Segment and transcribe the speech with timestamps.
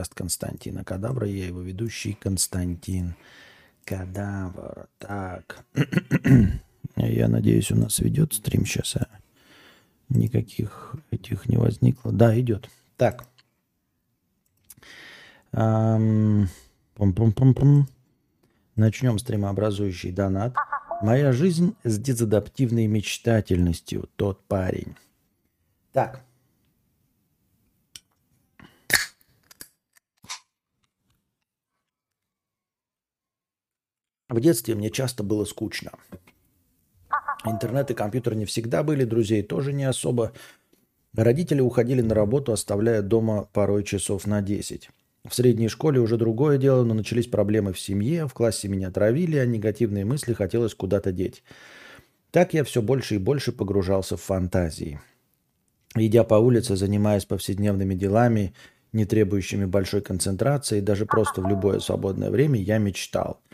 [0.00, 1.26] подкаст Константина Кадавра.
[1.26, 3.16] Я его ведущий Константин
[3.84, 4.88] Кадавр.
[4.98, 5.62] Так.
[6.96, 9.06] Я надеюсь, у нас ведет стрим сейчас, а
[10.08, 12.12] никаких этих не возникло.
[12.12, 12.70] Да, идет.
[12.96, 13.26] Так.
[15.52, 17.86] Пум-пум-пум-пум.
[18.76, 20.54] Начнем стримообразующий донат.
[21.02, 24.08] Моя жизнь с дезадаптивной мечтательностью.
[24.16, 24.96] Тот парень.
[25.92, 26.24] Так.
[34.30, 35.90] В детстве мне часто было скучно.
[37.44, 40.32] Интернет и компьютер не всегда были, друзей тоже не особо.
[41.14, 44.88] Родители уходили на работу, оставляя дома порой часов на 10.
[45.28, 49.36] В средней школе уже другое дело, но начались проблемы в семье, в классе меня травили,
[49.36, 51.42] а негативные мысли хотелось куда-то деть.
[52.30, 55.00] Так я все больше и больше погружался в фантазии.
[55.96, 58.54] Идя по улице, занимаясь повседневными делами,
[58.92, 63.42] не требующими большой концентрации, даже просто в любое свободное время, я мечтал–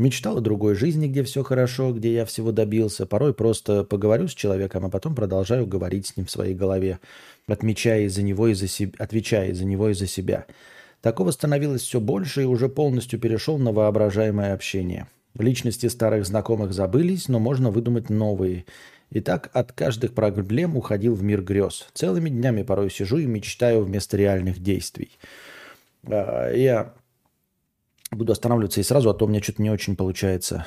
[0.00, 3.04] Мечтал о другой жизни, где все хорошо, где я всего добился.
[3.04, 7.00] Порой просто поговорю с человеком, а потом продолжаю говорить с ним в своей голове,
[7.46, 10.46] отмечая из-за него и за себя, отвечая из-за него и за себя.
[11.02, 15.06] Такого становилось все больше и уже полностью перешел на воображаемое общение.
[15.38, 18.64] Личности старых знакомых забылись, но можно выдумать новые.
[19.10, 21.86] И так от каждых проблем уходил в мир грез.
[21.92, 25.10] Целыми днями порой сижу и мечтаю вместо реальных действий.
[26.06, 26.94] А, я
[28.16, 30.66] буду останавливаться и сразу, а то у меня что-то не очень получается.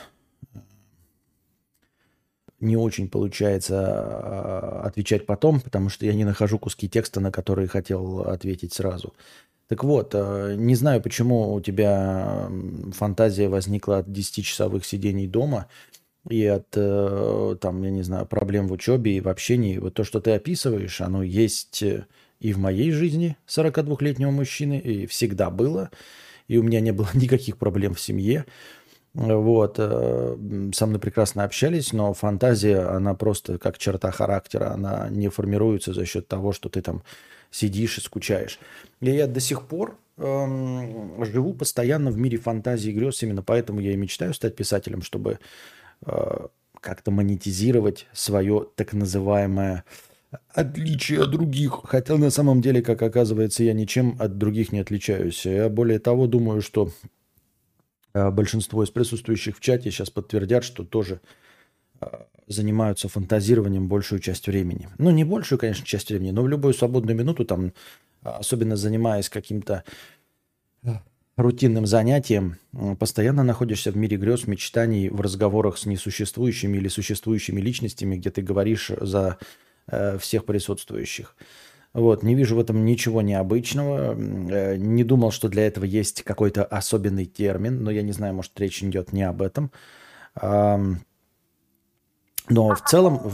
[2.60, 7.68] Не очень получается а, отвечать потом, потому что я не нахожу куски текста, на которые
[7.68, 9.14] хотел ответить сразу.
[9.68, 12.50] Так вот, а, не знаю, почему у тебя
[12.94, 15.68] фантазия возникла от 10-часовых сидений дома
[16.30, 19.78] и от, э, там, я не знаю, проблем в учебе и в общении.
[19.78, 21.84] Вот то, что ты описываешь, оно есть
[22.40, 25.92] и в моей жизни 42-летнего мужчины, и всегда было–
[26.48, 28.46] и у меня не было никаких проблем в семье.
[29.14, 29.76] Вот.
[29.78, 30.38] Э,
[30.74, 36.06] со мной прекрасно общались, но фантазия, она просто как черта характера, она не формируется за
[36.06, 37.04] счет того, что ты там
[37.52, 38.60] сидишь и скучаешь.
[39.02, 43.80] И я до сих пор эм, живу постоянно в мире фантазии и грез, именно поэтому
[43.80, 45.38] я и мечтаю стать писателем, чтобы
[46.06, 46.48] э,
[46.82, 49.84] как-то монетизировать свое так называемое
[50.50, 51.82] отличие от других.
[51.84, 55.46] Хотя на самом деле, как оказывается, я ничем от других не отличаюсь.
[55.46, 56.92] Я более того думаю, что
[58.14, 61.22] э, большинство из присутствующих в чате сейчас подтвердят, что тоже
[62.02, 62.06] э,
[62.48, 64.90] занимаются фантазированием большую часть времени.
[64.98, 67.74] Ну, не большую, конечно, часть времени, но в любую свободную минуту, там,
[68.22, 69.84] особенно занимаясь каким-то
[71.36, 72.58] рутинным занятием,
[73.00, 78.42] постоянно находишься в мире грез, мечтаний, в разговорах с несуществующими или существующими личностями, где ты
[78.42, 79.38] говоришь за
[80.20, 81.36] всех присутствующих.
[81.94, 84.16] Вот, не вижу в этом ничего необычного.
[84.16, 88.60] Э, не думал, что для этого есть какой-то особенный термин, но я не знаю, может,
[88.60, 89.72] речь идет не об этом.
[90.42, 90.98] Но
[92.50, 93.32] в целом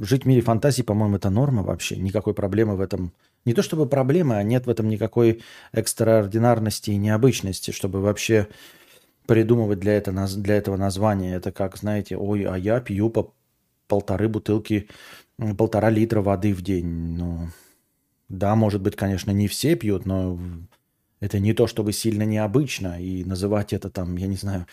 [0.00, 1.96] жить в мире фантазии, по-моему, это норма вообще.
[1.96, 3.12] Никакой проблемы в этом.
[3.44, 5.42] Не то чтобы проблемы, а нет в этом никакой
[5.72, 8.48] экстраординарности и необычности, чтобы вообще
[9.26, 11.34] придумывать для, этого, для этого названия.
[11.34, 13.34] Это как, знаете, ой, а я пью по
[13.88, 14.88] полторы бутылки
[15.56, 16.86] полтора литра воды в день.
[16.86, 17.48] Ну,
[18.28, 20.38] да, может быть, конечно, не все пьют, но
[21.20, 23.00] это не то, чтобы сильно необычно.
[23.00, 24.66] И называть это там, я не знаю,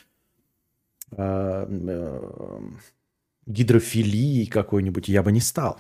[1.12, 2.60] э, э,
[3.46, 5.80] гидрофилией какой-нибудь я бы не стал.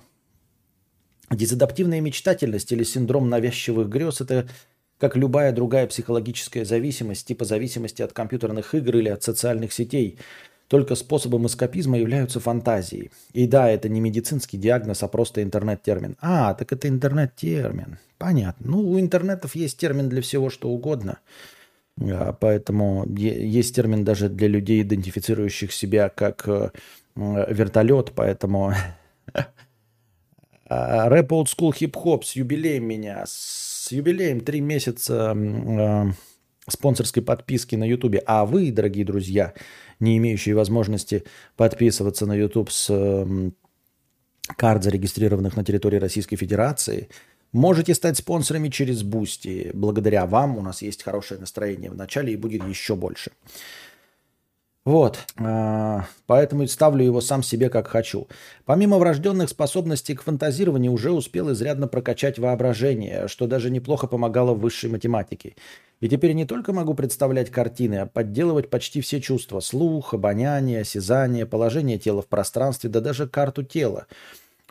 [1.31, 4.47] Дезадаптивная мечтательность или синдром навязчивых грез– это
[4.99, 10.19] как любая другая психологическая зависимость, типа зависимости от компьютерных игр или от социальных сетей–
[10.73, 13.11] только способом эскапизма являются фантазии.
[13.31, 16.17] И да, это не медицинский диагноз, а просто интернет-термин.
[16.19, 17.99] А, так это интернет-термин.
[18.17, 18.71] Понятно.
[18.71, 21.19] Ну, у интернетов есть термин для всего, что угодно.
[22.01, 26.71] А, поэтому есть термин даже для людей, идентифицирующих себя как э,
[27.15, 28.73] вертолет, поэтому
[30.65, 36.05] а, рэп old school хип-хоп с юбилеем меня, с юбилеем три месяца э,
[36.67, 38.21] спонсорской подписки на ютубе.
[38.25, 39.53] А вы, дорогие друзья,
[39.99, 41.23] не имеющие возможности
[41.55, 43.55] подписываться на YouTube с эм,
[44.57, 47.09] карт, зарегистрированных на территории Российской Федерации,
[47.51, 49.71] можете стать спонсорами через Boosty.
[49.73, 53.31] Благодаря вам у нас есть хорошее настроение в начале и будет еще больше.
[54.85, 58.27] Вот, а, поэтому ставлю его сам себе как хочу.
[58.65, 64.59] Помимо врожденных способностей к фантазированию, уже успел изрядно прокачать воображение, что даже неплохо помогало в
[64.59, 65.55] высшей математике.
[66.01, 71.45] И теперь не только могу представлять картины, а подделывать почти все чувства– слух, обоняние, осязание,
[71.45, 74.07] положение тела в пространстве, да даже карту тела.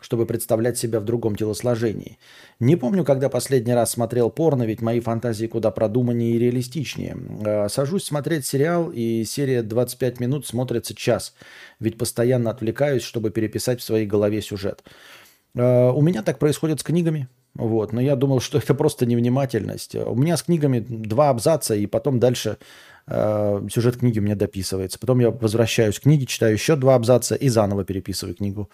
[0.03, 2.17] Чтобы представлять себя в другом телосложении.
[2.59, 7.17] Не помню, когда последний раз смотрел порно, ведь мои фантазии куда продуманнее и реалистичнее.
[7.45, 11.33] Э, сажусь смотреть сериал, и серия 25 минут смотрится час,
[11.79, 14.83] ведь постоянно отвлекаюсь, чтобы переписать в своей голове сюжет.
[15.55, 17.29] Э, у меня так происходит с книгами.
[17.55, 19.95] Вот, но я думал, что это просто невнимательность.
[19.95, 22.57] У меня с книгами два абзаца, и потом дальше
[23.07, 24.99] э, сюжет книги у меня дописывается.
[24.99, 28.69] Потом я возвращаюсь к книге, читаю еще два абзаца и заново переписываю книгу.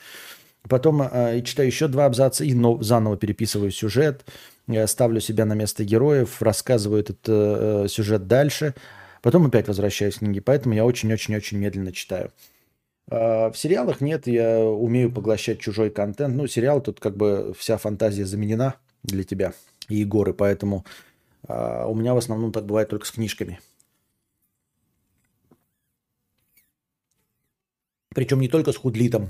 [0.67, 4.25] Потом э, читаю еще два абзаца и но, заново переписываю сюжет,
[4.67, 8.75] я ставлю себя на место героев, рассказываю этот э, сюжет дальше.
[9.21, 12.31] Потом опять возвращаюсь к книге, поэтому я очень-очень-очень медленно читаю.
[13.09, 16.35] Э, в сериалах нет, я умею поглощать чужой контент.
[16.35, 19.53] Ну, сериал тут как бы вся фантазия заменена для тебя
[19.87, 20.85] и Егоры, поэтому
[21.47, 23.59] э, у меня в основном так бывает только с книжками.
[28.13, 29.29] Причем не только с худлитом,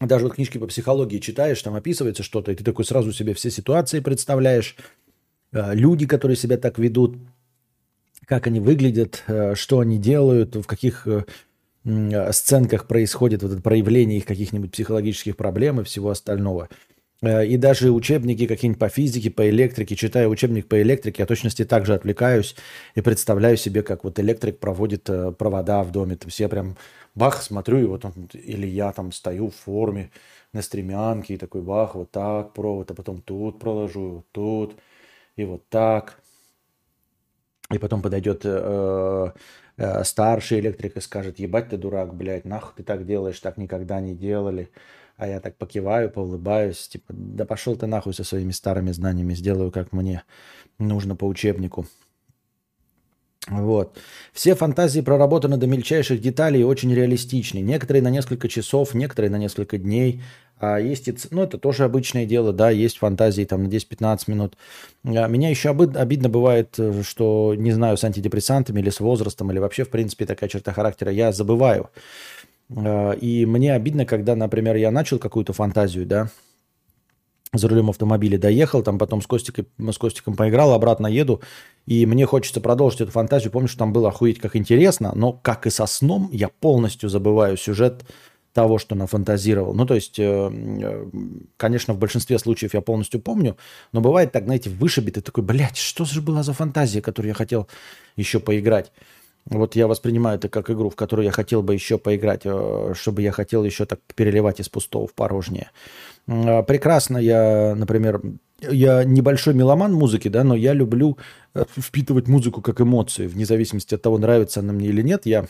[0.00, 3.50] даже вот книжки по психологии читаешь, там описывается что-то, и ты такой сразу себе все
[3.50, 4.76] ситуации представляешь,
[5.52, 7.16] э, люди, которые себя так ведут,
[8.24, 11.24] как они выглядят, э, что они делают, в каких э,
[12.32, 16.68] сценках происходит вот это проявление их каких-нибудь психологических проблем и всего остального.
[17.20, 21.94] И даже учебники какие-нибудь по физике, по электрике, читая учебник по электрике, я точности также
[21.94, 22.54] отвлекаюсь
[22.94, 26.16] и представляю себе, как вот электрик проводит провода в доме.
[26.24, 26.76] Есть я прям
[27.16, 30.10] бах, смотрю, и вот он, или я там стою в форме
[30.52, 34.76] на стремянке, и такой бах, вот так провод, а потом тут проложу, вот тут,
[35.36, 36.20] и вот так.
[37.70, 39.32] И потом подойдет э,
[39.76, 44.00] э, старший электрик и скажет, ебать ты дурак, блядь, нахуй ты так делаешь, так никогда
[44.00, 44.70] не делали.
[45.18, 49.72] А я так покиваю, поулыбаюсь, типа, да пошел ты нахуй со своими старыми знаниями, сделаю,
[49.72, 50.22] как мне
[50.78, 51.86] нужно по учебнику.
[53.48, 53.98] Вот.
[54.32, 57.58] Все фантазии проработаны до мельчайших деталей и очень реалистичны.
[57.58, 60.22] Некоторые на несколько часов, некоторые на несколько дней.
[60.60, 64.56] А есть и, ну, это тоже обычное дело, да, есть фантазии там на 10-15 минут.
[65.04, 69.60] А меня еще обидно бывает, э, что, не знаю, с антидепрессантами или с возрастом, или
[69.60, 71.90] вообще, в принципе, такая черта характера, я забываю.
[72.74, 76.28] А, и мне обидно, когда, например, я начал какую-то фантазию, да,
[77.52, 81.40] за рулем автомобиля доехал, там потом с, Костикой, с Костиком поиграл, обратно еду,
[81.86, 83.50] и мне хочется продолжить эту фантазию.
[83.50, 87.56] Помню, что там было охуеть как интересно, но как и со сном, я полностью забываю
[87.56, 88.04] сюжет
[88.52, 89.72] того, что нафантазировал.
[89.72, 91.06] Ну, то есть, э, э,
[91.56, 93.56] конечно, в большинстве случаев я полностью помню,
[93.92, 97.34] но бывает так, знаете, вышибит и такой, блядь, что же была за фантазия, которую я
[97.34, 97.68] хотел
[98.16, 98.90] еще поиграть.
[99.50, 103.22] Вот я воспринимаю это как игру, в которую я хотел бы еще поиграть, э, чтобы
[103.22, 105.70] я хотел еще так переливать из пустого в порожнее.
[106.26, 108.20] А, прекрасно я, например,
[108.60, 111.16] я небольшой меломан музыки, да, но я люблю
[111.54, 115.24] э, впитывать музыку как эмоции, вне зависимости от того, нравится она мне или нет.
[115.24, 115.46] Я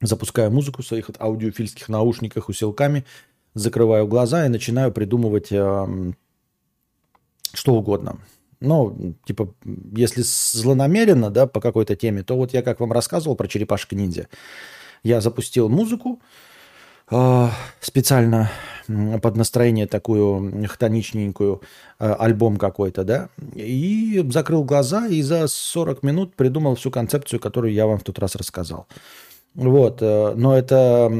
[0.00, 3.04] запускаю музыку в своих аудиофильских наушниках усилками,
[3.54, 6.12] закрываю глаза и начинаю придумывать э,
[7.52, 8.18] что угодно.
[8.60, 9.54] Ну, типа,
[9.96, 14.28] если злонамеренно, да, по какой-то теме, то вот я как вам рассказывал про черепашек ниндзя.
[15.04, 16.20] Я запустил музыку,
[17.10, 17.48] э,
[17.80, 18.50] специально
[19.22, 21.62] под настроение такую хтоничненькую
[22.00, 27.72] э, альбом какой-то, да, и закрыл глаза и за 40 минут придумал всю концепцию, которую
[27.72, 28.86] я вам в тот раз рассказал.
[29.58, 31.10] Вот, э, но это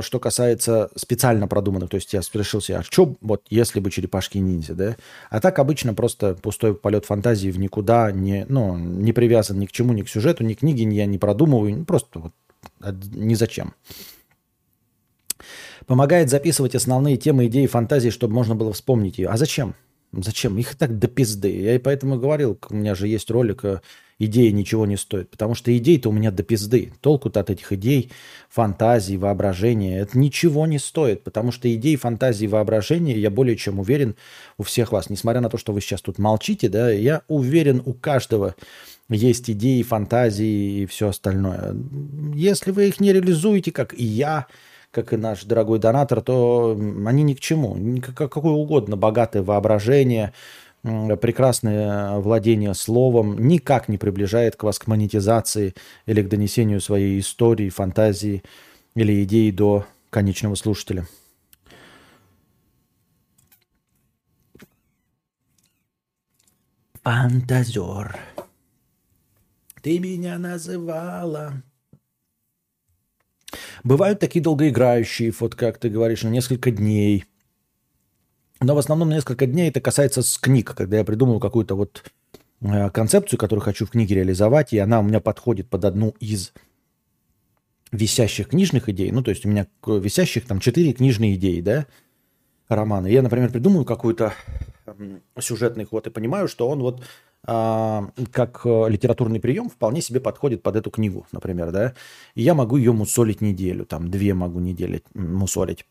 [0.00, 4.38] что касается специально продуманных, то есть я решил себе, а что вот если бы черепашки
[4.38, 4.96] ниндзя, да?
[5.28, 9.72] А так обычно просто пустой полет фантазии в никуда, не, ну, не привязан ни к
[9.72, 12.32] чему, ни к сюжету, ни к книге, ни я не продумываю, просто вот
[13.14, 13.74] ни зачем.
[15.84, 19.28] Помогает записывать основные темы, идеи, фантазии, чтобы можно было вспомнить ее.
[19.28, 19.74] А зачем?
[20.12, 20.58] Зачем?
[20.58, 21.58] Их так до пизды.
[21.58, 23.80] Я и поэтому говорил, у меня же есть ролик э,
[24.18, 25.30] «Идеи ничего не стоят».
[25.30, 26.92] Потому что идей-то у меня до пизды.
[27.00, 28.10] Толку-то от этих идей,
[28.50, 30.00] фантазий, воображения.
[30.00, 31.24] Это ничего не стоит.
[31.24, 34.14] Потому что идеи, фантазии, воображения, я более чем уверен
[34.58, 35.08] у всех вас.
[35.08, 38.54] Несмотря на то, что вы сейчас тут молчите, да, я уверен у каждого
[39.08, 41.74] есть идеи, фантазии и все остальное.
[42.34, 44.46] Если вы их не реализуете, как и я,
[44.92, 47.76] как и наш дорогой донатор, то они ни к чему.
[48.14, 50.32] Какое угодно богатое воображение,
[50.82, 55.74] прекрасное владение словом никак не приближает к вас к монетизации
[56.06, 58.42] или к донесению своей истории, фантазии
[58.94, 61.06] или идеи до конечного слушателя.
[67.02, 68.16] Фантазер.
[69.80, 71.62] Ты меня называла
[73.84, 77.24] Бывают такие долгоиграющие, вот как ты говоришь, на несколько дней.
[78.60, 82.04] Но в основном на несколько дней это касается с книг, когда я придумал какую-то вот
[82.60, 86.52] э, концепцию, которую хочу в книге реализовать, и она у меня подходит под одну из
[87.90, 89.10] висящих книжных идей.
[89.10, 91.86] Ну, то есть у меня висящих там четыре книжные идеи, да?
[92.74, 93.08] романы.
[93.08, 94.32] Я, например, придумаю какой-то
[95.38, 97.02] сюжетный ход и понимаю, что он вот
[97.44, 101.94] как э, литературный прием вполне себе подходит под эту книгу, например, да.
[102.34, 105.84] И я могу ее мусолить неделю, там две могу недели мусолить.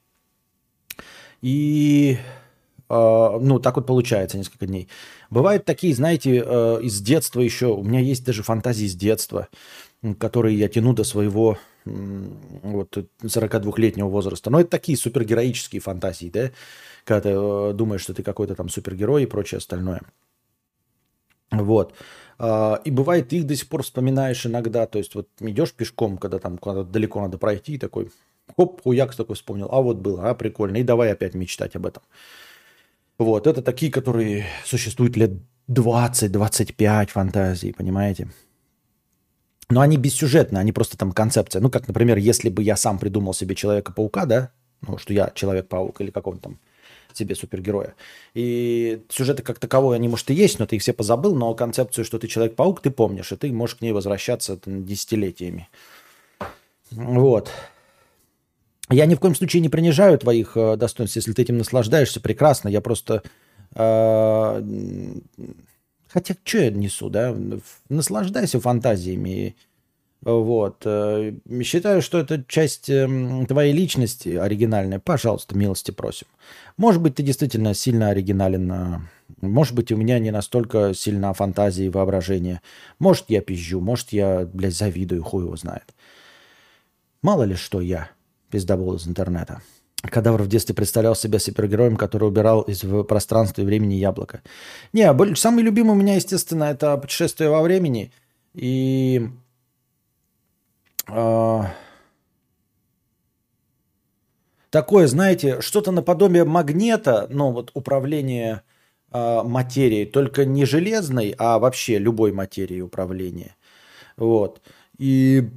[1.41, 2.17] И
[2.93, 4.89] а, ну, так вот получается несколько дней.
[5.29, 9.47] Бывают такие, знаете, э, из детства еще, у меня есть даже фантазии из детства,
[10.19, 14.49] которые я тяну до своего вот 42-летнего возраста.
[14.49, 16.51] Но это такие супергероические фантазии, да,
[17.05, 20.01] когда ты э, думаешь, что ты какой-то там супергерой и прочее остальное.
[21.51, 21.93] Вот.
[22.39, 24.87] А, и бывает, ты их до сих пор вспоминаешь иногда.
[24.87, 28.11] То есть вот идешь пешком, когда там куда-то далеко надо пройти, такой,
[28.55, 29.69] хоп, хуяк такой вспомнил.
[29.71, 30.77] А вот было, а прикольно.
[30.77, 32.03] И давай опять мечтать об этом.
[33.17, 35.31] Вот, это такие, которые существуют лет
[35.69, 38.29] 20-25 фантазий, понимаете?
[39.69, 41.61] Но они бессюжетные, они просто там концепция.
[41.61, 46.01] Ну, как, например, если бы я сам придумал себе Человека-паука, да, ну, что я Человек-паук
[46.01, 46.59] или какого-то там
[47.17, 47.95] себе супергероя.
[48.33, 52.05] И сюжеты как таковой, они, может, и есть, но ты их все позабыл, но концепцию,
[52.05, 55.69] что ты Человек-паук, ты помнишь, и ты можешь к ней возвращаться десятилетиями.
[56.91, 57.49] Вот.
[58.89, 62.67] Я ни в коем случае не принижаю твоих э, достоинств, если ты этим наслаждаешься, прекрасно.
[62.67, 63.23] Я просто...
[63.73, 64.61] Э,
[66.09, 67.35] хотя, что я несу, да?
[67.87, 69.55] Наслаждайся фантазиями.
[70.23, 70.83] Вот.
[70.85, 74.99] Э, считаю, что это часть эм, твоей личности оригинальная.
[74.99, 76.27] Пожалуйста, милости просим.
[76.77, 78.71] Может быть, ты действительно сильно оригинален.
[78.71, 78.99] Э,
[79.41, 82.61] может быть, у меня не настолько сильна фантазия и воображение.
[82.99, 85.85] Может, я пизжу, может, я, блядь, завидую, хуй его знает.
[87.23, 88.09] Мало ли что я,
[88.51, 89.61] пиздобол из интернета.
[90.03, 94.41] Кадавр в детстве представлял себя супергероем, который убирал из пространства и времени яблоко.
[94.93, 98.11] Не, самый любимый у меня, естественно, это путешествие во времени.
[98.53, 99.29] И а,
[104.69, 108.63] такое, знаете, что-то наподобие магнета, ну вот управление
[109.11, 113.55] э, материей, только не железной, а вообще любой материей управления.
[114.17, 114.61] Вот.
[114.97, 115.49] И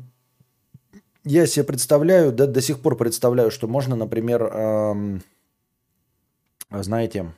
[1.24, 5.18] я себе представляю, да, до сих пор представляю, что можно, например, э,
[6.70, 7.32] знаете,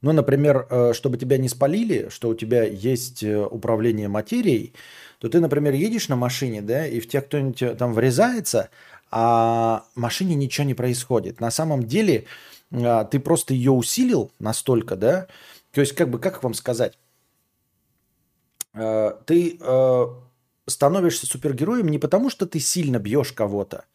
[0.00, 4.74] ну, например, э, чтобы тебя не спалили, что у тебя есть э, управление материей,
[5.24, 8.68] то ты, например, едешь на машине, да, и в тебя кто-нибудь э, там врезается,
[9.10, 11.40] а машине ничего не происходит.
[11.40, 12.26] На самом деле
[12.70, 15.26] ты просто ее усилил настолько, да,
[15.72, 16.98] то есть как бы, как вам сказать,
[18.74, 19.58] ты
[20.66, 23.86] становишься супергероем не потому, что ты сильно бьешь кого-то.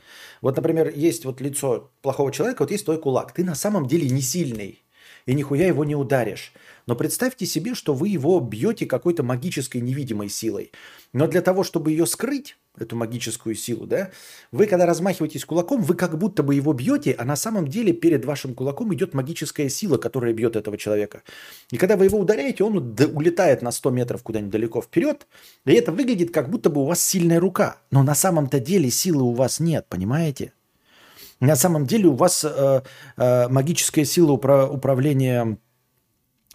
[0.41, 3.33] Вот, например, есть вот лицо плохого человека, вот есть твой кулак.
[3.33, 4.81] Ты на самом деле не сильный
[5.29, 6.53] и нихуя его не ударишь.
[6.88, 10.71] Но представьте себе, что вы его бьете какой-то магической невидимой силой.
[11.13, 14.09] Но для того, чтобы ее скрыть, эту магическую силу, да,
[14.51, 18.25] вы когда размахиваетесь кулаком, вы как будто бы его бьете, а на самом деле перед
[18.25, 21.21] вашим кулаком идет магическая сила, которая бьет этого человека.
[21.69, 25.27] И когда вы его ударяете, он улетает на 100 метров куда-нибудь далеко вперед,
[25.65, 27.77] и это выглядит как будто бы у вас сильная рука.
[27.91, 30.53] Но на самом-то деле силы у вас нет, понимаете?
[31.39, 32.81] На самом деле у вас э,
[33.17, 35.58] э, магическая сила упра- управления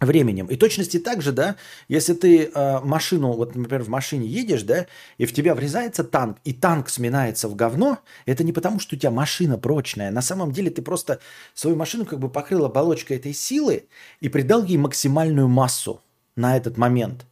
[0.00, 0.46] временем.
[0.46, 1.56] И точности так же, да,
[1.88, 4.86] если ты э, машину, вот, например, в машине едешь, да,
[5.16, 8.98] и в тебя врезается танк, и танк сминается в говно, это не потому, что у
[8.98, 10.10] тебя машина прочная.
[10.10, 11.20] На самом деле ты просто
[11.54, 13.86] свою машину как бы покрыл оболочкой этой силы
[14.20, 16.02] и придал ей максимальную массу
[16.36, 17.24] на этот момент.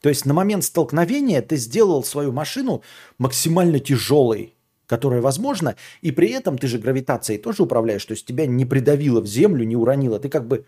[0.00, 2.82] То есть на момент столкновения ты сделал свою машину
[3.18, 4.54] максимально тяжелой,
[4.88, 9.20] которое возможно, и при этом ты же гравитацией тоже управляешь, то есть тебя не придавило
[9.20, 10.64] в землю, не уронило, ты как бы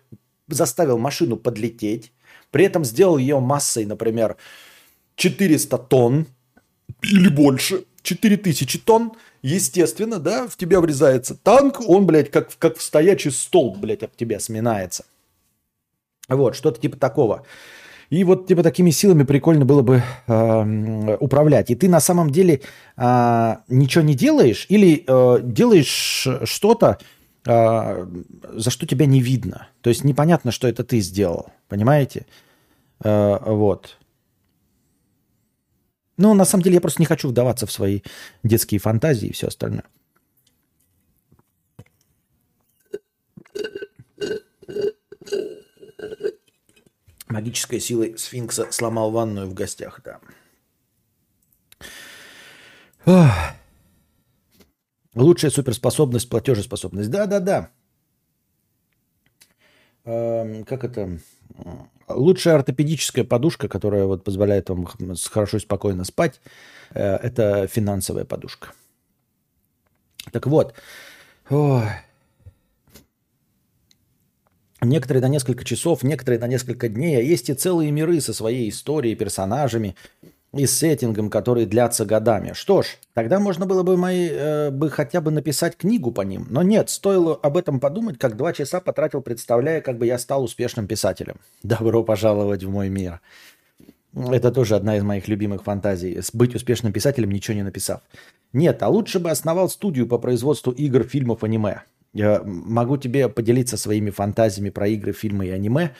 [0.47, 2.13] заставил машину подлететь,
[2.51, 4.37] при этом сделал ее массой, например,
[5.15, 6.27] 400 тонн
[7.01, 12.81] или больше, 4000 тонн, естественно, да, в тебя врезается танк, он, блядь, как, как в
[12.81, 15.05] стоячий столб, блядь, об тебя сминается.
[16.29, 17.45] Вот, что-то типа такого.
[18.11, 21.71] И вот типа такими силами прикольно было бы э, управлять.
[21.71, 22.61] И ты на самом деле
[22.97, 26.97] э, ничего не делаешь или э, делаешь что-то,
[27.47, 28.07] э,
[28.53, 29.69] за что тебя не видно.
[29.81, 31.53] То есть непонятно, что это ты сделал.
[31.69, 32.25] Понимаете?
[33.01, 33.97] Э, вот.
[36.17, 38.01] Ну, на самом деле, я просто не хочу вдаваться в свои
[38.43, 39.85] детские фантазии и все остальное.
[47.31, 50.19] Магической силой сфинкса сломал ванную в гостях, да.
[53.05, 53.31] Ох.
[55.15, 57.09] Лучшая суперспособность, платежеспособность.
[57.09, 57.69] Да-да-да.
[60.03, 61.19] Эм, как это?
[62.07, 64.87] Лучшая ортопедическая подушка, которая вот позволяет вам
[65.31, 66.41] хорошо и спокойно спать,
[66.91, 68.73] э, это финансовая подушка.
[70.31, 70.73] Так вот.
[71.49, 71.85] Ой.
[74.83, 78.69] Некоторые на несколько часов, некоторые на несколько дней, а есть и целые миры со своей
[78.69, 79.95] историей, персонажами
[80.53, 82.53] и сеттингом, которые длятся годами.
[82.53, 86.47] Что ж, тогда можно было бы, мои, э, бы хотя бы написать книгу по ним.
[86.49, 90.43] Но нет, стоило об этом подумать, как два часа потратил, представляя, как бы я стал
[90.43, 91.37] успешным писателем.
[91.63, 93.21] Добро пожаловать в мой мир.
[94.13, 96.19] Это тоже одна из моих любимых фантазий.
[96.33, 98.01] Быть успешным писателем, ничего не написав.
[98.51, 101.83] Нет, а лучше бы основал студию по производству игр, фильмов, аниме.
[102.13, 105.95] Могу тебе поделиться своими фантазиями про игры, фильмы и аниме,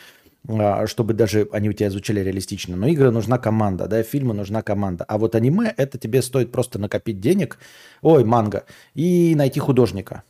[0.48, 2.76] а, чтобы даже они у тебя звучали реалистично.
[2.76, 5.06] Но игры нужна команда, да, фильмы нужна команда.
[5.06, 7.60] А вот аниме, это тебе стоит просто накопить денег,
[8.02, 10.24] ой, манго, и найти художника.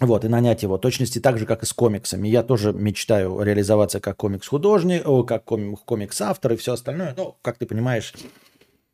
[0.00, 0.78] Вот, и нанять его.
[0.78, 2.26] Точности так же, как и с комиксами.
[2.26, 7.12] Я тоже мечтаю реализоваться как комикс-художник, как комикс-автор и все остальное.
[7.16, 8.14] Но, как ты понимаешь,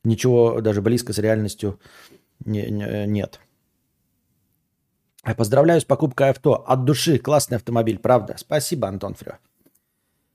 [0.03, 1.79] ничего даже близко с реальностью
[2.45, 3.41] не, не, нет.
[5.35, 6.65] Поздравляю с покупкой авто.
[6.67, 7.19] От души.
[7.19, 8.37] Классный автомобиль, правда.
[8.39, 9.35] Спасибо, Антон Фрё.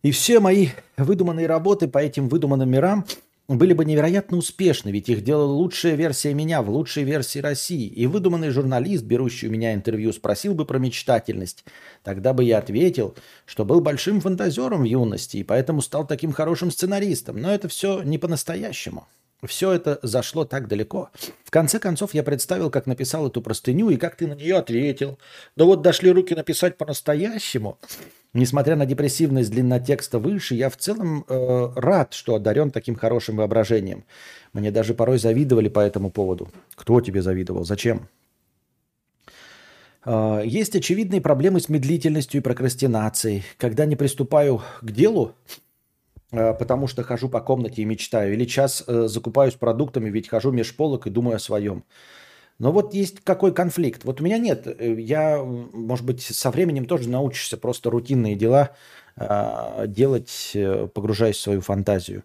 [0.04, 3.06] И все мои выдуманные работы по этим выдуманным мирам
[3.48, 7.88] были бы невероятно успешны, ведь их делала лучшая версия меня в лучшей версии России.
[7.88, 11.66] И выдуманный журналист, берущий у меня интервью, спросил бы про мечтательность.
[12.04, 16.72] Тогда бы я ответил, что был большим фантазером в юности и поэтому стал таким хорошим
[16.72, 17.38] сценаристом.
[17.38, 19.08] Но это все не по-настоящему.
[19.44, 21.10] Все это зашло так далеко.
[21.44, 25.18] В конце концов, я представил, как написал эту простыню и как ты на нее ответил.
[25.56, 27.80] Да вот дошли руки написать по-настоящему.
[28.34, 33.38] Несмотря на депрессивность длина текста выше, я в целом э, рад, что одарен таким хорошим
[33.38, 34.06] воображением.
[34.54, 36.50] Мне даже порой завидовали по этому поводу.
[36.76, 37.66] Кто тебе завидовал?
[37.66, 38.08] Зачем?
[40.06, 43.44] Э, есть очевидные проблемы с медлительностью и прокрастинацией.
[43.58, 45.36] Когда не приступаю к делу,
[46.32, 48.34] потому что хожу по комнате и мечтаю.
[48.34, 51.84] Или час э, закупаюсь продуктами, ведь хожу меж полок и думаю о своем.
[52.58, 54.04] Но вот есть какой конфликт.
[54.06, 54.66] Вот у меня нет.
[54.68, 58.72] Э, я, может быть, со временем тоже научишься просто рутинные дела
[59.88, 60.56] делать,
[60.94, 62.24] погружаясь в свою фантазию.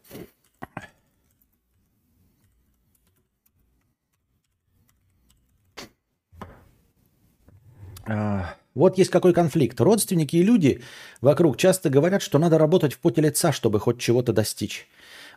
[8.06, 8.46] Uh...
[8.76, 9.80] Вот есть какой конфликт.
[9.80, 10.82] Родственники и люди
[11.22, 14.86] вокруг часто говорят, что надо работать в поте лица, чтобы хоть чего-то достичь.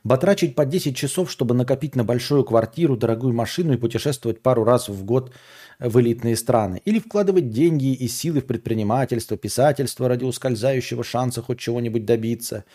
[0.04, 4.90] Батрачить по 10 часов, чтобы накопить на большую квартиру, дорогую машину и путешествовать пару раз
[4.90, 5.32] в год
[5.80, 6.82] в элитные страны.
[6.84, 12.66] Или вкладывать деньги и силы в предпринимательство, писательство ради ускользающего шанса хоть чего-нибудь добиться.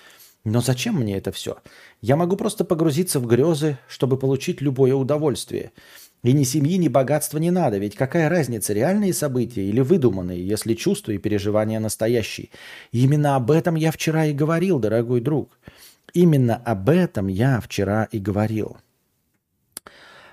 [0.44, 1.59] Но зачем мне это все?
[2.00, 5.72] Я могу просто погрузиться в грезы, чтобы получить любое удовольствие–
[6.25, 10.75] и ни семьи, ни богатства не надо, ведь какая разница, реальные события или выдуманные, если
[10.75, 12.49] чувства и переживания настоящие.
[12.93, 15.59] Именно об этом я вчера и говорил, дорогой друг.
[16.15, 18.79] Именно об этом я вчера и говорил.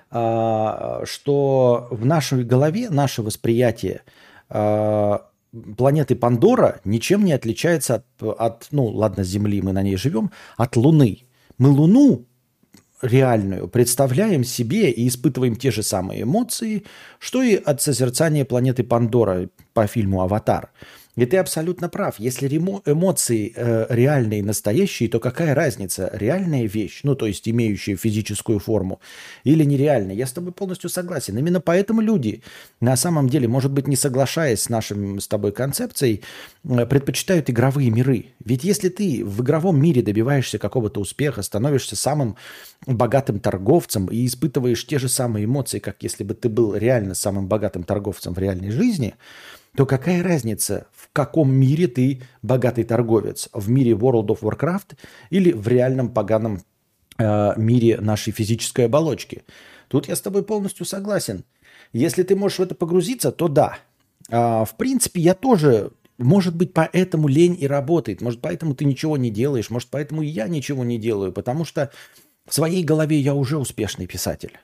[0.09, 4.03] А, что в нашей голове наше восприятие
[4.49, 5.27] а,
[5.75, 10.77] планеты Пандора ничем не отличается от, от, ну ладно, Земли, мы на ней живем, от
[10.77, 11.23] Луны.
[11.57, 12.27] Мы Луну
[13.01, 16.83] реальную представляем себе и испытываем те же самые эмоции,
[17.19, 20.71] что и от созерцания планеты Пандора по фильму «Аватар».
[21.17, 22.19] И ты абсолютно прав.
[22.19, 26.09] Если эмоции э, реальные, настоящие, то какая разница?
[26.13, 29.01] Реальная вещь, ну то есть имеющая физическую форму,
[29.43, 30.15] или нереальная?
[30.15, 31.37] Я с тобой полностью согласен.
[31.37, 32.43] Именно поэтому люди,
[32.79, 36.21] на самом деле, может быть, не соглашаясь с нашим с тобой концепцией,
[36.63, 38.27] э, предпочитают игровые миры.
[38.45, 42.37] Ведь если ты в игровом мире добиваешься какого-то успеха, становишься самым
[42.85, 47.47] богатым торговцем и испытываешь те же самые эмоции, как если бы ты был реально самым
[47.47, 49.15] богатым торговцем в реальной жизни–
[49.75, 53.49] то какая разница, в каком мире ты богатый торговец?
[53.53, 54.97] В мире World of Warcraft
[55.29, 56.61] или в реальном поганом
[57.17, 59.43] э, мире нашей физической оболочки?
[59.87, 61.45] Тут я с тобой полностью согласен.
[61.93, 63.77] Если ты можешь в это погрузиться, то да.
[64.29, 69.17] А, в принципе, я тоже, может быть, поэтому лень и работает, может, поэтому ты ничего
[69.17, 71.91] не делаешь, может, поэтому и я ничего не делаю, потому что
[72.47, 74.57] в своей голове я уже успешный писатель.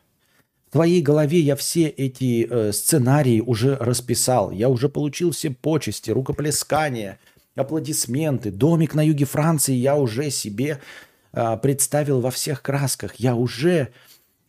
[0.78, 4.52] Твоей голове я все эти э, сценарии уже расписал.
[4.52, 7.18] Я уже получил все почести, рукоплескания,
[7.56, 8.52] аплодисменты.
[8.52, 10.80] Домик на юге Франции я уже себе
[11.34, 13.16] э, представил во всех красках.
[13.16, 13.88] Я уже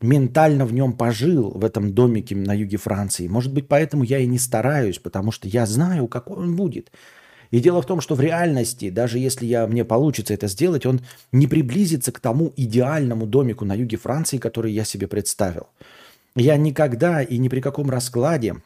[0.03, 3.27] ментально в нем пожил, в этом домике на юге Франции.
[3.27, 6.93] Может быть, поэтому я и не стараюсь, потому что я знаю, какой он будет.
[7.51, 11.01] И дело в том, что в реальности, даже если я, мне получится это сделать, он
[11.33, 15.69] не приблизится к тому идеальному домику на юге Франции, который я себе представил.
[16.39, 18.57] Я никогда и ни при каком раскладе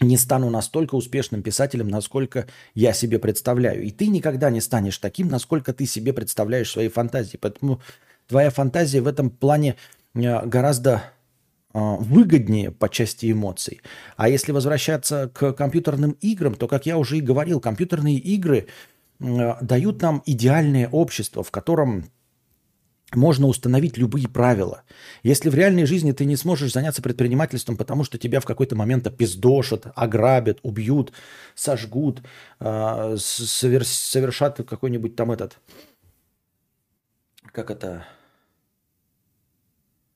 [0.00, 3.84] не стану настолько успешным писателем, насколько я себе представляю.
[3.84, 7.36] И ты никогда не станешь таким, насколько ты себе представляешь свои фантазии.
[7.36, 7.80] Поэтому
[8.26, 9.76] твоя фантазия в этом плане
[10.14, 11.04] э, гораздо
[11.72, 13.80] выгоднее по части эмоций.
[14.16, 18.68] А если возвращаться к компьютерным играм, то, как я уже и говорил, компьютерные игры
[19.18, 22.04] дают нам идеальное общество, в котором
[23.16, 24.82] можно установить любые правила.
[25.22, 29.06] Если в реальной жизни ты не сможешь заняться предпринимательством, потому что тебя в какой-то момент
[29.06, 31.12] опиздошат, ограбят, убьют,
[31.54, 32.22] сожгут,
[32.60, 35.58] э, совершат какой-нибудь там этот,
[37.52, 38.06] как это,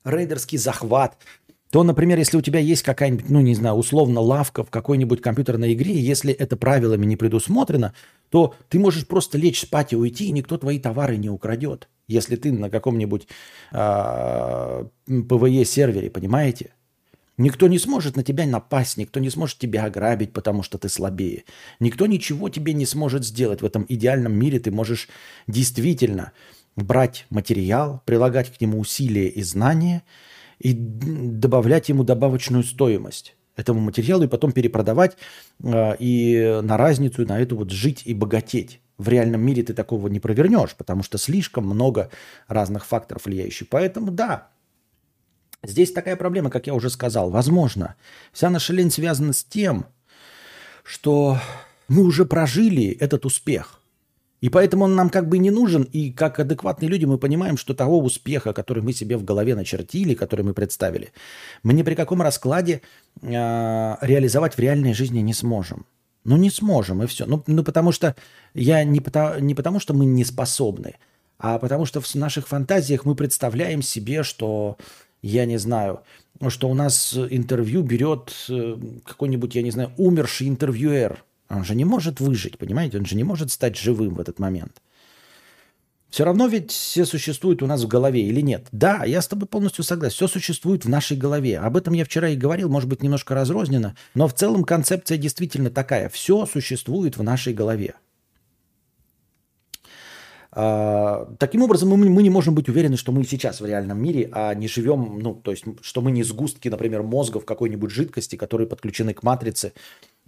[0.04, 1.18] рейдерский захват,
[1.70, 5.74] то, например, если у тебя есть какая-нибудь, ну, не знаю, условно лавка в какой-нибудь компьютерной
[5.74, 7.92] игре, если это правилами не предусмотрено,
[8.30, 12.36] то ты можешь просто лечь спать и уйти, и никто твои товары не украдет если
[12.36, 13.28] ты на каком-нибудь
[13.70, 16.70] э, PvE -сервере, понимаете?
[17.36, 21.44] Никто не сможет на тебя напасть, никто не сможет тебя ограбить, потому что ты слабее.
[21.78, 23.62] Никто ничего тебе не сможет сделать.
[23.62, 25.08] В этом идеальном мире ты можешь
[25.46, 26.32] действительно
[26.74, 30.02] брать материал, прилагать к нему усилия и знания
[30.58, 35.16] и добавлять ему добавочную стоимость этому материалу и потом перепродавать
[35.62, 38.80] э, и на разницу, на эту вот жить и богатеть.
[38.98, 42.10] В реальном мире ты такого не провернешь, потому что слишком много
[42.46, 43.68] разных факторов влияющих.
[43.68, 44.48] Поэтому да,
[45.62, 47.30] здесь такая проблема, как я уже сказал.
[47.30, 47.96] Возможно,
[48.32, 49.86] вся наша лень связана с тем,
[50.82, 51.38] что
[51.88, 53.77] мы уже прожили этот успех.
[54.40, 57.74] И поэтому он нам как бы не нужен, и как адекватные люди мы понимаем, что
[57.74, 61.12] того успеха, который мы себе в голове начертили, который мы представили,
[61.64, 62.82] мы ни при каком раскладе
[63.20, 65.86] э, реализовать в реальной жизни не сможем.
[66.24, 67.26] Ну, не сможем, и все.
[67.26, 68.14] Ну, ну потому что
[68.54, 70.96] я не, потому, не потому, что мы не способны,
[71.38, 74.76] а потому что в наших фантазиях мы представляем себе, что,
[75.22, 76.00] я не знаю,
[76.48, 81.24] что у нас интервью берет э, какой-нибудь, я не знаю, умерший интервьюер.
[81.48, 82.98] Он же не может выжить, понимаете?
[82.98, 84.82] Он же не может стать живым в этот момент.
[86.10, 88.66] Все равно ведь все существует у нас в голове или нет?
[88.72, 90.14] Да, я с тобой полностью согласен.
[90.14, 91.58] Все существует в нашей голове.
[91.58, 95.70] Об этом я вчера и говорил, может быть, немножко разрозненно, но в целом концепция действительно
[95.70, 96.08] такая.
[96.08, 97.94] Все существует в нашей голове.
[100.50, 104.54] А, таким образом, мы не можем быть уверены, что мы сейчас в реальном мире, а
[104.54, 108.66] не живем, ну, то есть, что мы не сгустки, например, мозга в какой-нибудь жидкости, которые
[108.66, 109.74] подключены к матрице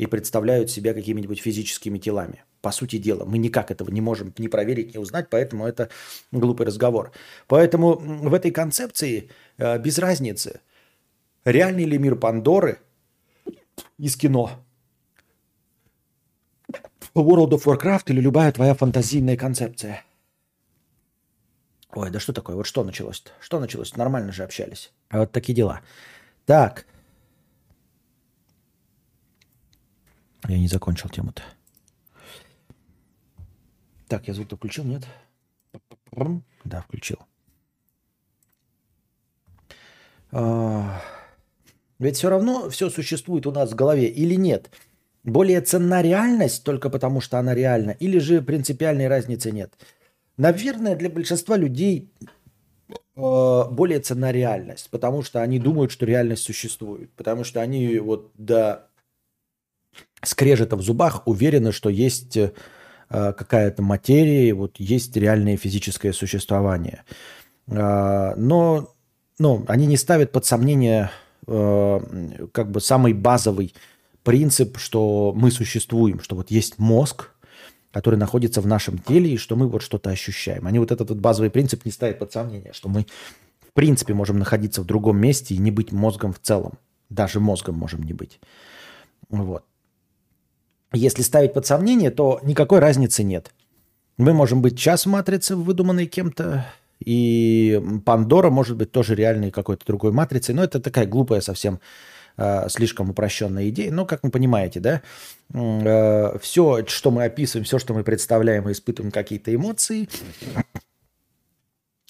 [0.01, 2.43] и представляют себя какими-нибудь физическими телами.
[2.63, 5.89] По сути дела, мы никак этого не можем ни проверить, ни узнать, поэтому это
[6.33, 7.13] глупый разговор.
[7.47, 10.61] Поэтому в этой концепции э, без разницы,
[11.45, 12.79] реальный ли мир Пандоры
[13.99, 14.51] из кино,
[17.15, 20.05] World of Warcraft или любая твоя фантазийная концепция–
[21.93, 22.57] Ой, да что такое?
[22.57, 23.33] Вот что началось-то?
[23.41, 23.97] Что началось?
[23.97, 24.93] Нормально же общались.
[25.09, 25.81] А вот такие дела.
[26.47, 26.87] Так.
[30.51, 31.43] Я не закончил тему-то.
[34.09, 35.07] Так, я звук-то включил, нет?
[36.65, 37.19] Да, включил.
[40.33, 41.01] А,
[42.01, 44.71] ведь все равно все существует у нас в голове или нет?
[45.23, 49.73] Более ценна реальность только потому, что она реальна, или же принципиальной разницы нет?
[50.37, 52.13] Наверное, для большинства людей
[52.91, 58.33] э, более ценна реальность, потому что они думают, что реальность существует, потому что они вот
[58.35, 58.90] до
[60.23, 62.53] скрежета в зубах уверены, что есть э,
[63.09, 67.03] какая-то материя, вот есть реальное физическое существование.
[67.67, 68.95] Э, но
[69.39, 71.11] ну, они не ставят под сомнение
[71.47, 73.75] как бы самый базовый
[74.23, 77.31] принцип, что мы существуем, что вот есть мозг,
[77.93, 80.67] который находится в нашем теле, и что мы вот что-то ощущаем.
[80.67, 83.07] Они вот этот вот базовый принцип не ставят под сомнение, что мы
[83.69, 86.75] в принципе можем находиться в другом месте и не быть мозгом в целом.
[87.09, 88.39] Даже мозгом можем не быть.
[89.29, 89.65] Вот.
[90.93, 93.53] Если ставить под сомнение, то никакой разницы нет.
[94.17, 96.67] Мы можем быть час в матрице, выдуманной кем-то,
[96.99, 101.81] и Пандора может быть тоже реальной какой-то другой матрицей, но это такая глупая совсем
[102.37, 103.91] э, слишком упрощенная идея.
[103.91, 105.03] Но, как вы понимаете, да,
[105.55, 110.09] э, все, что мы описываем, все, что мы представляем и испытываем какие-то эмоции,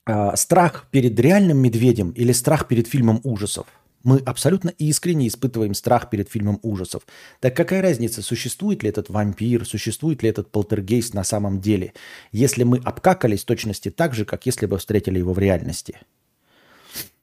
[0.06, 3.66] э, страх перед реальным медведем или страх перед фильмом ужасов.
[4.02, 7.02] Мы абсолютно искренне испытываем страх перед фильмом ужасов.
[7.40, 11.92] Так какая разница, существует ли этот вампир, существует ли этот полтергейст на самом деле,
[12.32, 15.98] если мы обкакались точности так же, как если бы встретили его в реальности?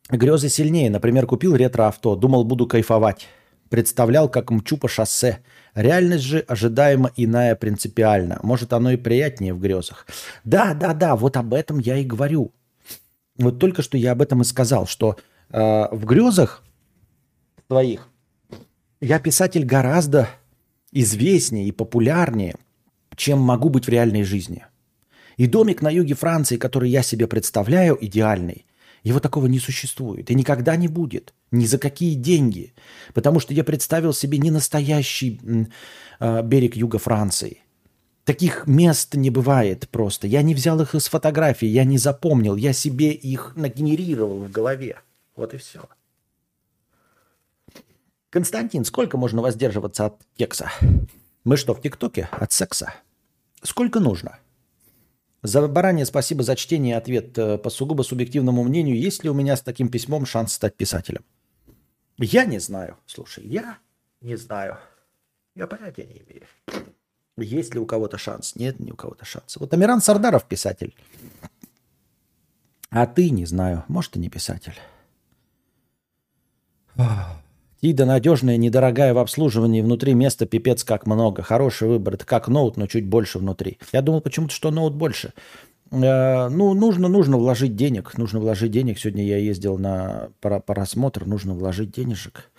[0.09, 0.89] Грезы сильнее.
[0.89, 3.27] Например, купил ретро-авто, думал, буду кайфовать.
[3.69, 5.39] Представлял, как мчу по шоссе.
[5.73, 8.39] Реальность же ожидаемо иная принципиально.
[8.43, 10.05] Может, оно и приятнее в грезах.
[10.45, 12.53] Да, да, да, вот об этом я и говорю.
[13.37, 15.17] Вот только что я об этом и сказал, что
[15.49, 16.63] э, в грезах
[17.67, 18.09] твоих
[18.99, 20.29] я писатель гораздо
[20.91, 22.55] известнее и популярнее,
[23.15, 24.65] чем могу быть в реальной жизни.
[25.37, 28.65] И домик на юге Франции, который я себе представляю, идеальный,
[29.03, 31.33] Его такого не существует и никогда не будет.
[31.51, 32.73] Ни за какие деньги.
[33.13, 35.39] Потому что я представил себе не настоящий
[36.19, 37.59] э, берег юга Франции.
[38.25, 40.27] Таких мест не бывает просто.
[40.27, 44.97] Я не взял их из фотографий, я не запомнил, я себе их нагенерировал в голове.
[45.35, 45.87] Вот и все.
[48.37, 50.69] Константин, сколько можно воздерживаться от кекса?
[51.43, 52.29] Мы что, в ТикТоке?
[52.31, 52.93] От секса?
[53.63, 54.37] Сколько нужно?
[55.41, 57.35] За баранье спасибо за чтение и ответ.
[57.39, 61.25] Э, по сугубо субъективному мнению, есть ли у меня с таким письмом шанс стать писателем?
[62.19, 62.97] Я не знаю.
[63.07, 63.79] Слушай, я
[64.21, 64.77] не знаю.
[65.55, 66.45] Я понятия не имею.
[67.37, 68.55] Есть ли у кого-то шанс?
[68.55, 69.57] Нет, ни у кого-то шанс.
[69.57, 70.95] Вот Амиран Сардаров писатель.
[72.91, 74.79] А ты, не знаю, может, и не писатель.
[77.81, 81.43] Тида надежная, недорогая в обслуживании, внутри места пипец как много.
[81.43, 82.15] Хороший выбор.
[82.15, 83.77] Это как ноут, но чуть больше внутри.
[83.93, 85.33] Я думал почему-то, что ноут больше.
[85.91, 88.17] Э, ну, нужно, нужно вложить денег.
[88.17, 88.97] Нужно вложить денег.
[88.99, 92.49] Сегодня я ездил на просмотр, нужно вложить денежек.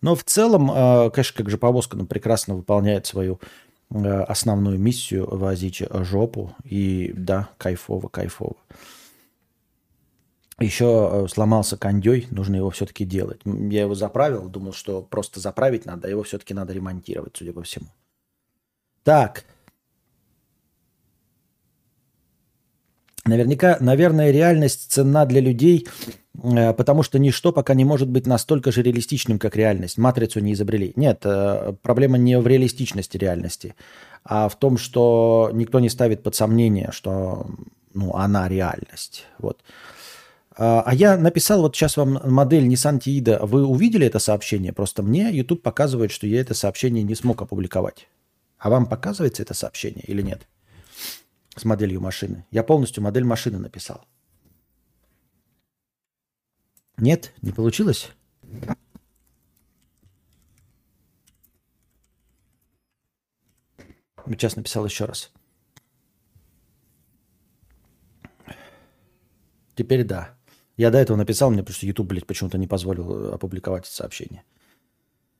[0.00, 3.40] Но в целом, э, конечно, как же повозка ну, прекрасно выполняет свою
[3.90, 6.54] э, основную миссию возить жопу.
[6.64, 8.56] И да, кайфово, кайфово.
[10.62, 13.40] Еще э, сломался кондей, нужно его все-таки делать.
[13.44, 17.62] Я его заправил, думал, что просто заправить надо, а его все-таки надо ремонтировать, судя по
[17.62, 17.86] всему.
[19.04, 19.44] Так.
[23.24, 25.86] Наверняка, наверное, реальность ценна для людей,
[26.34, 29.98] э, потому что ничто пока не может быть настолько же реалистичным, как реальность.
[29.98, 30.92] Матрицу не изобрели.
[30.96, 33.74] Нет, э, проблема не в реалистичности реальности,
[34.24, 37.46] а в том, что никто не ставит под сомнение, что
[37.94, 39.26] ну, она реальность.
[39.38, 39.62] Вот.
[40.56, 43.44] А, а я написал вот сейчас вам модель Nissan Tiida.
[43.44, 44.72] Вы увидели это сообщение?
[44.72, 48.08] Просто мне YouTube показывает, что я это сообщение не смог опубликовать.
[48.58, 50.46] А вам показывается это сообщение или нет?
[51.56, 52.44] С моделью машины.
[52.50, 54.04] Я полностью модель машины написал.
[56.98, 58.10] Нет, не получилось?
[64.26, 65.32] Сейчас написал еще раз.
[69.74, 70.36] Теперь да.
[70.76, 74.42] Я до этого написал, мне что YouTube, блядь, почему-то не позволил э, опубликовать это сообщение.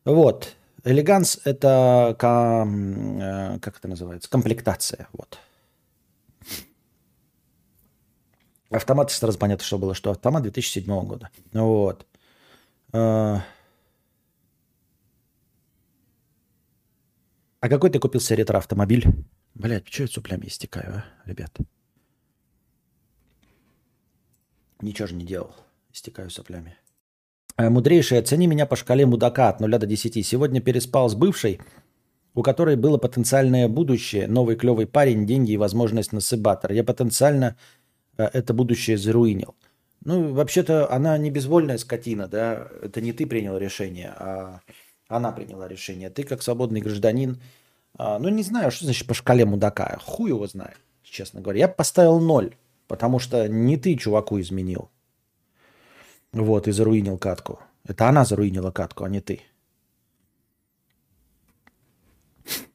[0.05, 0.55] Вот.
[0.85, 5.09] Элеганс– это, э, как это называется, комплектация.
[5.13, 5.39] Вот.
[8.71, 11.31] Автомат, сразу понятно, что было, что автомат 2007 года.
[11.53, 12.07] Вот.
[12.93, 13.39] Э,
[17.61, 19.07] а какой ты купил себе ретро-автомобиль?
[19.55, 21.57] Блядь, что я соплями истекаю, а, ребят?
[24.83, 25.55] Ничего же не делал.
[25.93, 26.77] Истекаю соплями.
[27.57, 30.27] Э, мудрейший, оцени меня по шкале мудака от 0 до 10.
[30.27, 31.61] Сегодня переспал с бывшей,
[32.35, 36.73] у которой было потенциальное будущее, новый клевый парень, деньги и возможность на сыбатор.
[36.73, 37.57] Я потенциально
[38.19, 39.55] э, это будущее заруинил.
[40.05, 44.61] Ну, вообще-то она не безвольная скотина, да, это не ты принял решение, а
[45.07, 46.11] она приняла решение.
[46.11, 47.41] Ты как свободный гражданин,
[47.97, 51.61] а, ну, не знаю, что значит по шкале мудака, хуй его знает, честно говоря.
[51.61, 52.57] Я поставил ноль.
[52.87, 54.91] Потому что не ты чуваку изменил.
[56.33, 57.61] Вот, и заруинил катку.
[57.85, 59.43] Это она заруинила катку, а не ты.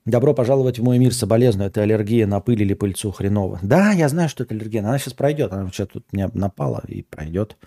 [0.05, 1.67] Добро пожаловать в мой мир, соболезную.
[1.67, 3.59] Это аллергия на пыль или пыльцу хреново.
[3.61, 4.81] Да, я знаю, что это аллергия.
[4.81, 5.51] Она сейчас пройдет.
[5.51, 7.57] Она сейчас тут меня напала и пройдет.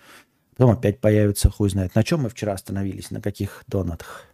[0.57, 1.94] Потом опять появится, хуй знает.
[1.94, 3.11] На чем мы вчера остановились?
[3.11, 4.24] На каких донатах?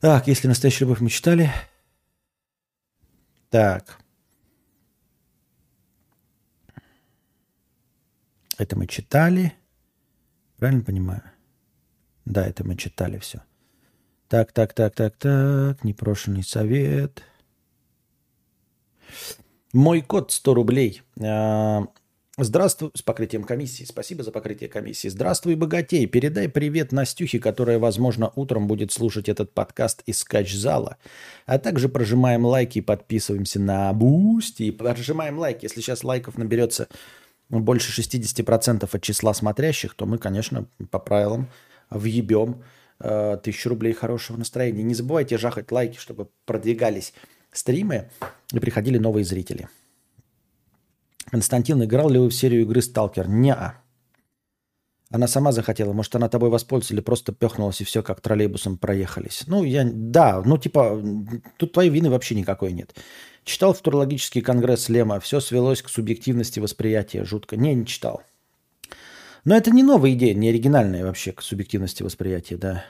[0.00, 1.50] Так, если настоящую любовь мы читали.
[3.50, 4.01] Так.
[8.58, 9.54] Это мы читали.
[10.58, 11.22] Правильно понимаю?
[12.24, 13.42] Да, это мы читали все.
[14.28, 15.84] Так, так, так, так, так.
[15.84, 17.22] Непрошенный совет.
[19.72, 21.02] Мой код 100 рублей.
[21.20, 21.86] А,
[22.36, 23.84] здравствуй, с покрытием комиссии.
[23.84, 25.08] Спасибо за покрытие комиссии.
[25.08, 26.06] Здравствуй, богатей.
[26.06, 30.98] Передай привет Настюхе, которая, возможно, утром будет слушать этот подкаст из кач-зала.
[31.46, 34.70] А также прожимаем лайки и подписываемся на Boosty.
[34.70, 35.64] Прожимаем лайки.
[35.64, 36.88] Если сейчас лайков наберется
[37.60, 41.48] больше 60% от числа смотрящих, то мы, конечно, по правилам
[41.90, 42.62] въебем
[43.00, 44.82] э, тысячу рублей хорошего настроения.
[44.82, 47.12] Не забывайте жахать лайки, чтобы продвигались
[47.52, 48.08] стримы
[48.52, 49.68] и приходили новые зрители.
[51.30, 53.28] Константин, играл ли вы в серию игры «Сталкер»?
[53.28, 53.81] Неа.
[55.12, 55.92] Она сама захотела.
[55.92, 59.44] Может, она тобой воспользовалась или просто пехнулась и все, как троллейбусом проехались.
[59.46, 59.84] Ну, я...
[59.84, 61.02] Да, ну, типа,
[61.58, 62.94] тут твоей вины вообще никакой нет.
[63.44, 65.20] Читал футурологический конгресс Лема.
[65.20, 67.24] Все свелось к субъективности восприятия.
[67.24, 67.56] Жутко.
[67.58, 68.22] Не, не читал.
[69.44, 72.84] Но это не новая идея, не оригинальная вообще к субъективности восприятия, да.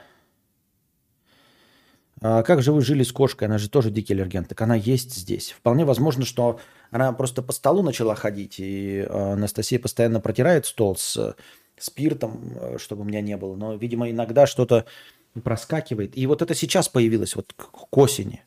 [2.21, 3.49] А как же вы жили с кошкой?
[3.49, 4.45] Она же тоже дикий аллерген.
[4.45, 5.51] Так она есть здесь.
[5.51, 6.61] Вполне возможно, что
[6.93, 11.35] она просто по столу начала ходить, и а, Анастасия постоянно протирает стол с
[11.79, 13.57] спиртом, э, чтобы у меня не было.
[13.57, 14.85] Но, видимо, иногда что-то
[15.43, 16.17] проскакивает.
[16.17, 18.43] И вот это сейчас появилось, вот к осени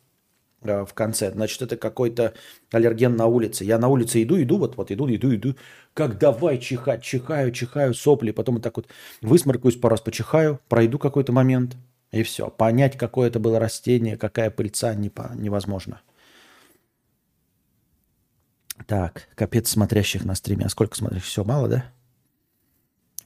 [0.62, 1.32] э, в конце.
[1.32, 2.34] Значит, это какой-то
[2.70, 3.64] аллерген на улице.
[3.64, 5.54] Я на улице иду, иду, вот, вот иду, иду, иду.
[5.94, 8.30] Как давай чихать, чихаю, чихаю, сопли.
[8.30, 8.86] Потом вот так вот
[9.20, 11.76] высморкаюсь, пару раз почихаю, пройду какой-то момент,
[12.12, 12.48] и все.
[12.50, 16.00] Понять, какое это было растение, какая пыльца, не по, невозможно.
[18.86, 20.66] Так, капец смотрящих на стриме.
[20.66, 21.26] А сколько смотрящих?
[21.26, 21.95] Все, мало, да?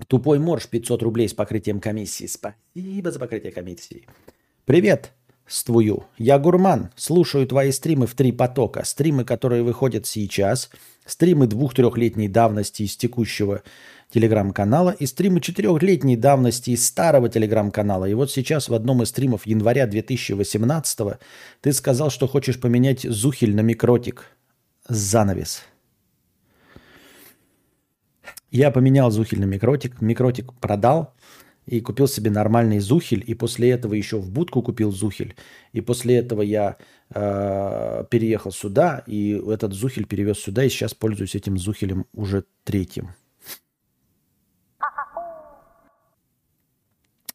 [0.07, 2.27] Тупой морж 500 рублей с покрытием комиссии.
[2.27, 4.07] Спасибо за покрытие комиссии.
[4.65, 5.13] Привет,
[5.47, 6.05] ствую.
[6.19, 6.91] Я гурман.
[6.97, 8.85] Слушаю твои стримы в три потока.
[8.85, 10.71] Стримы, которые выходят сейчас.
[11.05, 13.63] Стримы двух-трехлетней давности из текущего
[14.13, 14.91] телеграм-канала.
[14.91, 18.05] И стримы четырехлетней давности из старого телеграм-канала.
[18.07, 21.19] И вот сейчас в одном из стримов января 2018
[21.61, 24.27] ты сказал, что хочешь поменять Зухель на микротик.
[24.89, 25.63] Занавес.
[28.51, 31.15] Я поменял зухель на микротик, микротик продал
[31.67, 35.37] и купил себе нормальный зухель, и после этого еще в будку купил зухель,
[35.73, 36.77] и после этого я
[37.11, 43.11] э, переехал сюда, и этот зухель перевез сюда, и сейчас пользуюсь этим зухелем уже третьим.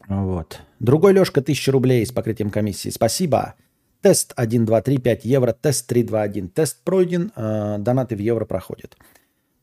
[0.07, 0.61] Вот.
[0.79, 2.89] Другой Лешка, 1000 рублей с покрытием комиссии.
[2.89, 3.55] Спасибо.
[4.01, 5.53] Тест 1, 2, 3, 5 евро.
[5.53, 6.49] Тест 3, 2, 1.
[6.49, 7.31] Тест пройден.
[7.35, 8.97] Э, донаты в евро проходят.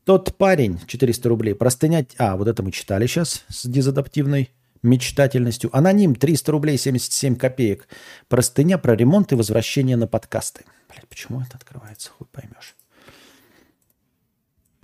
[0.05, 2.05] Тот парень, 400 рублей, простыня...
[2.17, 5.69] А, вот это мы читали сейчас с дезадаптивной мечтательностью.
[5.75, 7.87] Аноним, 300 рублей 77 копеек.
[8.27, 10.65] Простыня про ремонт и возвращение на подкасты.
[10.89, 12.75] Блять, почему это открывается, хуй поймешь.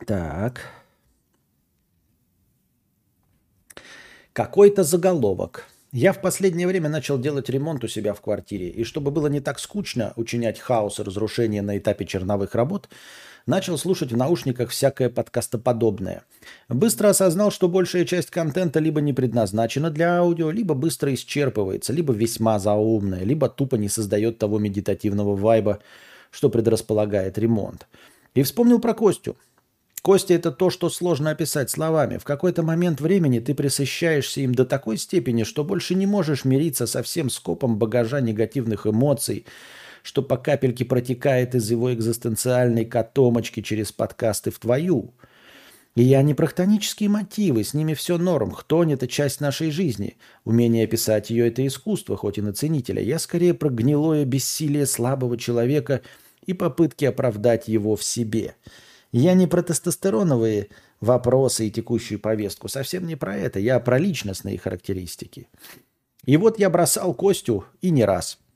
[0.08, 0.62] Так.
[4.32, 5.68] Какой-то заголовок.
[5.92, 9.42] Я в последнее время начал делать ремонт у себя в квартире, и чтобы было не
[9.42, 12.90] так скучно учинять хаос и разрушение на этапе черновых работ,
[13.46, 16.24] Начал слушать в наушниках всякое подкастоподобное.
[16.68, 22.14] Быстро осознал, что большая часть контента либо не предназначена для аудио, либо быстро исчерпывается, либо
[22.14, 25.80] весьма заумная, либо тупо не создает того медитативного вайба,
[26.32, 27.88] что предрасполагает ремонт.
[28.36, 29.36] И вспомнил про Костю.
[30.02, 32.18] Костя– это то, что сложно описать словами.
[32.18, 36.88] В какой-то момент времени ты присыщаешься им до такой степени, что больше не можешь мириться
[36.88, 39.46] со всем скопом багажа негативных эмоций–
[40.04, 45.14] что по капельке протекает из его экзистенциальной котомочки через подкасты в твою.
[45.96, 48.52] И я не про хтонические мотивы, с ними все норм.
[48.52, 50.18] Хтонь– это часть нашей жизни.
[50.46, 53.02] Умение описать ее– это искусство, хоть и на ценителя.
[53.02, 56.02] Я скорее про гнилое бессилие слабого человека
[56.46, 58.56] и попытки оправдать его в себе.
[59.12, 60.70] Я не про тестостероновые
[61.02, 62.70] вопросы и текущую повестку.
[62.70, 63.60] Совсем не про это.
[63.60, 65.50] Я про личностные характеристики.
[66.24, 68.38] И вот я бросал Костю и не раз–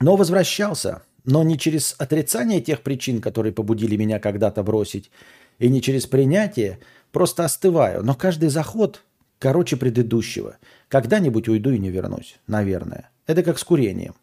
[0.00, 5.10] но возвращался, но не через отрицание тех причин, которые побудили меня когда-то бросить,
[5.58, 6.78] и не через принятие,
[7.12, 8.02] просто остываю.
[8.02, 9.02] Но каждый заход
[9.38, 10.56] короче предыдущего.
[10.88, 13.10] Когда-нибудь уйду и не вернусь, наверное.
[13.26, 14.14] Это как с курением.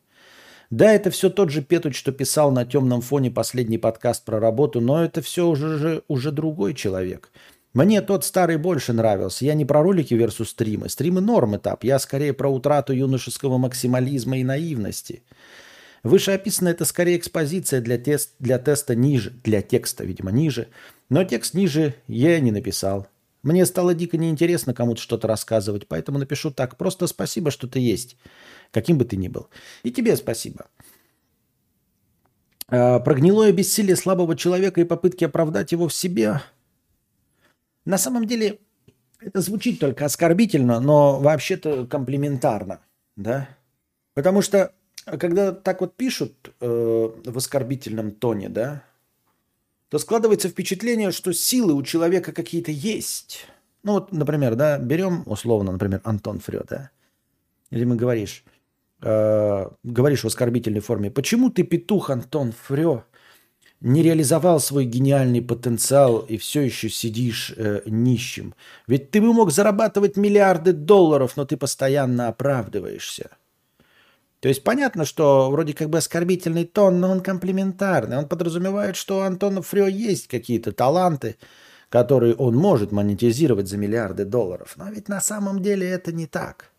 [0.70, 4.82] Да, это все тот же Петуч, что писал на темном фоне последний подкаст про работу,
[4.82, 7.32] но это все уже, уже, уже другой человек.
[7.74, 9.46] Мне тот старый больше нравился.
[9.46, 10.90] Я не про ролики versus стримы.
[10.90, 11.84] Стримы норм этап.
[11.84, 15.22] Я скорее про утрату юношеского максимализма и наивности.
[16.08, 20.70] Вышеописанное это скорее экспозиция для, тест, для теста ниже, для текста, видимо, ниже.
[21.10, 23.08] Но текст ниже я не написал.
[23.44, 26.78] Мне стало дико неинтересно кому-то что-то рассказывать, поэтому напишу так.
[26.78, 28.18] Просто спасибо, что ты есть,
[28.72, 29.50] каким бы ты ни был.
[29.84, 30.68] И тебе спасибо.
[32.70, 36.42] А, про гнилое бессилие слабого человека и попытки оправдать его в себе.
[37.86, 38.60] На самом деле,
[39.20, 42.82] это звучит только оскорбительно, но вообще-то комплиментарно,
[43.16, 43.50] да?
[44.14, 44.74] Потому что
[45.20, 48.84] когда так вот пишут э, в оскорбительном тоне, да,
[49.90, 53.46] то складывается впечатление, что силы у человека какие-то есть.
[53.84, 56.92] Ну вот, например, да, берем условно, например, Антон Фрё, да,
[57.70, 58.44] или мы говоришь,
[59.02, 63.06] э, говоришь в оскорбительной форме, почему ты, петух Антон Фрё,
[63.80, 68.56] не реализовал свой гениальный потенциал и все еще сидишь э, нищим?
[68.88, 73.38] Ведь ты бы мог зарабатывать миллиарды долларов, но ты постоянно оправдываешься.
[74.40, 78.18] То есть понятно, что вроде как бы оскорбительный тон, но он комплементарный.
[78.18, 81.38] Он подразумевает, что у Антона Фрё есть какие-то таланты,
[81.90, 84.74] которые он может монетизировать за миллиарды долларов.
[84.76, 86.70] Но ведь на самом деле это не так.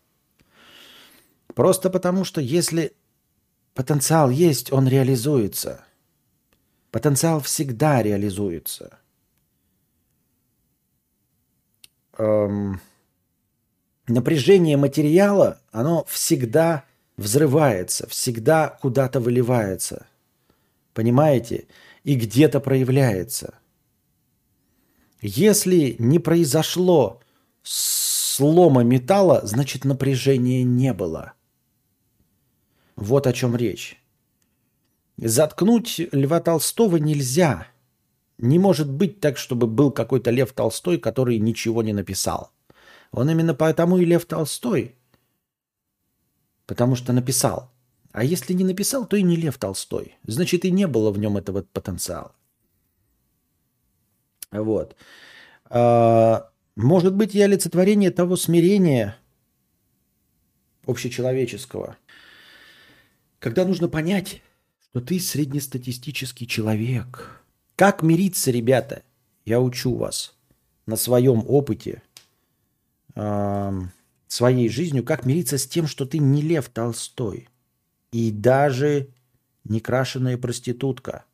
[1.53, 2.93] Просто потому, что если
[3.73, 5.83] потенциал есть, он реализуется.
[6.91, 8.99] Потенциал всегда реализуется.
[12.17, 12.79] Эм,
[14.07, 16.85] напряжение материала, оно всегда
[17.19, 20.07] взрывается, всегда куда-то выливается.
[20.93, 21.67] Понимаете?
[22.03, 23.55] И где-то проявляется.
[25.21, 27.21] Если не произошло
[27.61, 31.33] слома металла, значит напряжения не было.
[32.95, 34.01] Вот о чем речь.
[35.17, 37.67] Заткнуть Льва Толстого нельзя.
[38.37, 42.51] Не может быть так, чтобы был какой-то Лев Толстой, который ничего не написал.
[43.11, 44.95] Он именно поэтому и Лев Толстой,
[46.69, 47.71] потому что написал.
[48.11, 50.19] А если не написал, то и не Лев Толстой.
[50.27, 52.31] Значит, и не было в нем этого потенциала.
[54.51, 54.95] Вот.
[55.65, 59.17] А, может быть, я олицетворение того смирения
[60.85, 61.97] общечеловеческого,
[63.39, 64.43] когда нужно понять,
[64.83, 67.41] что ты среднестатистический человек.
[67.75, 69.01] Как мириться, ребята?
[69.43, 70.35] Я учу вас
[70.85, 72.03] на своем опыте,
[73.15, 73.71] э,
[74.29, 77.49] своей жизнью, как мириться с тем, что ты не Лев Толстой
[78.11, 79.09] и даже
[79.65, 81.25] не крашеная проститутка,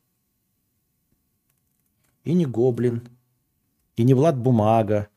[2.24, 3.08] и не гоблин,
[3.94, 5.08] и не Влад Бумага,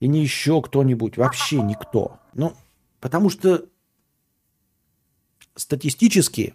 [0.00, 2.18] и не еще кто-нибудь, вообще никто.
[2.34, 2.54] Ну,
[3.00, 3.66] потому что
[5.54, 6.54] статистически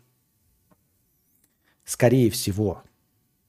[1.86, 2.84] скорее всего,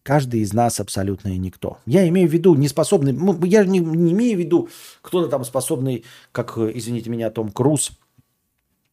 [0.07, 1.79] каждый из нас абсолютно и никто.
[1.85, 4.69] Я имею в виду не способный, ну, я не, не имею в виду
[5.03, 7.91] кто-то там способный, как, извините меня, Том Круз,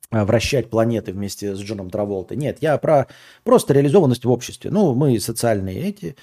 [0.10, 2.36] а, вращать планеты вместе с Джоном Траволтой.
[2.36, 3.06] Нет, я про
[3.44, 4.72] просто реализованность в обществе.
[4.72, 6.16] Ну, мы социальные эти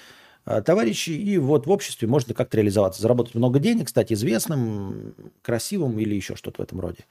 [0.45, 3.01] а, товарищи, и вот в обществе можно как-то реализоваться.
[3.01, 7.05] Заработать много денег, стать известным, красивым или еще что-то в этом роде.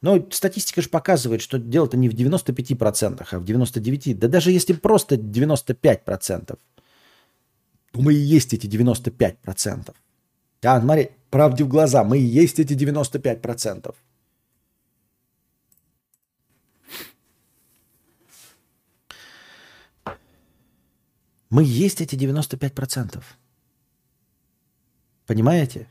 [0.00, 4.14] Но статистика же показывает, что дело-то не в 95%, а в 99%.
[4.14, 6.56] Да даже если просто 95%,
[7.92, 9.94] то мы и есть эти 95%.
[10.62, 13.94] А, смотри, правде в глаза, мы и есть эти 95%.
[21.50, 23.22] Мы есть эти 95%.
[25.26, 25.88] Понимаете?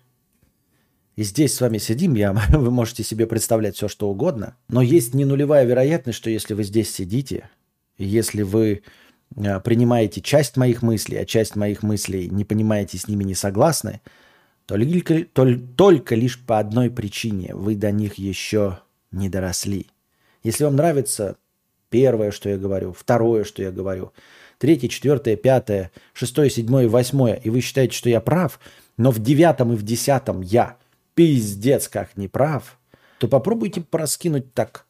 [1.16, 5.16] И здесь с вами сидим, я, вы можете себе представлять все, что угодно, но есть
[5.16, 7.50] не нулевая вероятность, что если вы здесь сидите,
[7.98, 8.84] если вы
[9.36, 14.02] принимаете часть моих мыслей, а часть моих мыслей не понимаете, с ними не согласны,
[14.66, 18.80] то только, то, только лишь по одной причине вы до них еще
[19.12, 19.88] не доросли.
[20.44, 21.38] Если вам нравится
[21.90, 24.12] первое, что я говорю, второе, что я говорю,
[24.58, 28.60] третье, четвертое, пятое, шестое, седьмое, восьмое, и вы считаете, что я прав,
[28.98, 30.78] но в девятом и в десятом я–
[31.18, 32.80] пиздец как неправ,
[33.18, 34.86] то попробуйте проскинуть так.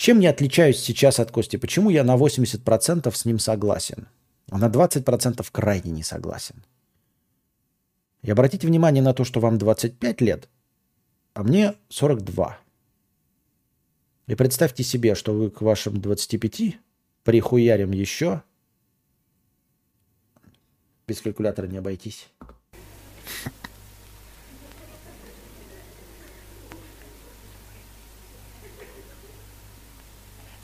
[0.00, 1.56] Чем я отличаюсь сейчас от Кости?
[1.56, 4.08] Почему я на 80% с ним согласен,
[4.50, 6.64] а на 20% крайне не согласен?
[8.22, 10.48] И обратите внимание на то, что вам 25 лет,
[11.34, 12.58] а мне 42.
[14.28, 16.78] И представьте себе, что вы к вашим 25
[17.22, 18.42] прихуярим еще.
[21.06, 22.30] Без калькулятора не обойтись.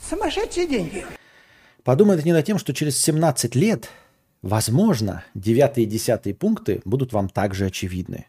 [0.09, 1.05] Сумасшедшие деньги.
[1.83, 3.89] Подумайте не над тем, что через 17 лет,
[4.41, 8.27] возможно, 9 и 10 пункты будут вам также очевидны.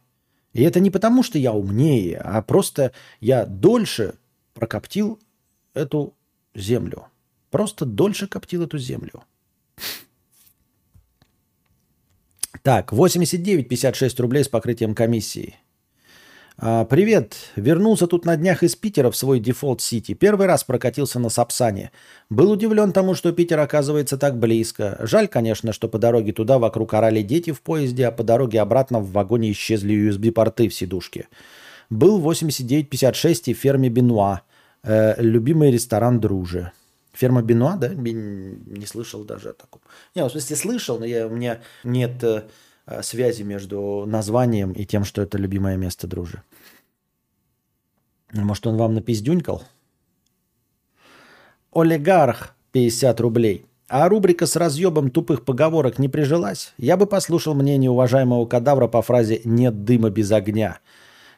[0.52, 4.14] И это не потому, что я умнее, а просто я дольше
[4.54, 5.20] прокоптил
[5.74, 6.14] эту
[6.54, 7.06] землю.
[7.50, 9.22] Просто дольше коптил эту землю.
[12.62, 15.56] Так, 89,56 рублей с покрытием комиссии.
[16.60, 17.36] А, привет.
[17.54, 20.14] Вернулся тут на днях из Питера в свой дефолт Сити.
[20.14, 21.92] Первый раз прокатился на Сапсане.
[22.30, 24.98] Был удивлен тому, что Питер оказывается так близко.
[25.02, 28.98] Жаль, конечно, что по дороге туда вокруг орали дети в поезде, а по дороге обратно
[28.98, 31.28] в вагоне исчезли USB-порты в сидушке.
[31.90, 34.40] Был 8956 и ферме Бенуа.
[34.82, 36.72] Э, любимый ресторан Друже.
[37.12, 37.90] Ферма Бенуа, да?
[37.94, 39.80] Не слышал даже о таком.
[40.16, 42.42] Не, в смысле слышал, но я, у меня нет Э,
[43.02, 46.42] связи между названием и тем, что это любимое место дружи.
[48.32, 49.62] Может, он вам напиздюнькал?
[51.72, 53.64] Олигарх 50 рублей.
[53.88, 56.74] А рубрика с разъебом тупых поговорок не прижилась?
[56.76, 60.80] Я бы послушал мнение уважаемого кадавра по фразе «нет дыма без огня»,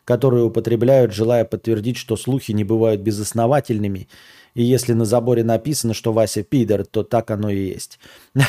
[0.05, 4.09] которую употребляют, желая подтвердить, что слухи не бывают безосновательными,
[4.55, 8.01] и если на заборе написано, что Вася пидор, то так оно и есть.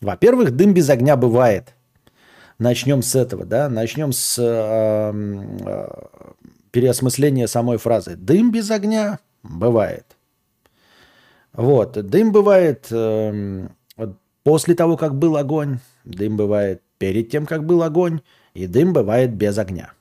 [0.00, 1.74] Во-первых, дым без огня бывает.
[2.58, 3.68] Начнем с этого, да?
[3.68, 5.12] Начнем с э,
[5.66, 5.88] э,
[6.70, 8.16] переосмысления самой фразы.
[8.16, 10.16] Дым без огня бывает.
[11.52, 13.68] Вот, дым бывает э,
[14.42, 18.20] после того, как был огонь, дым бывает перед тем, как был огонь,
[18.54, 19.92] и дым бывает без огня.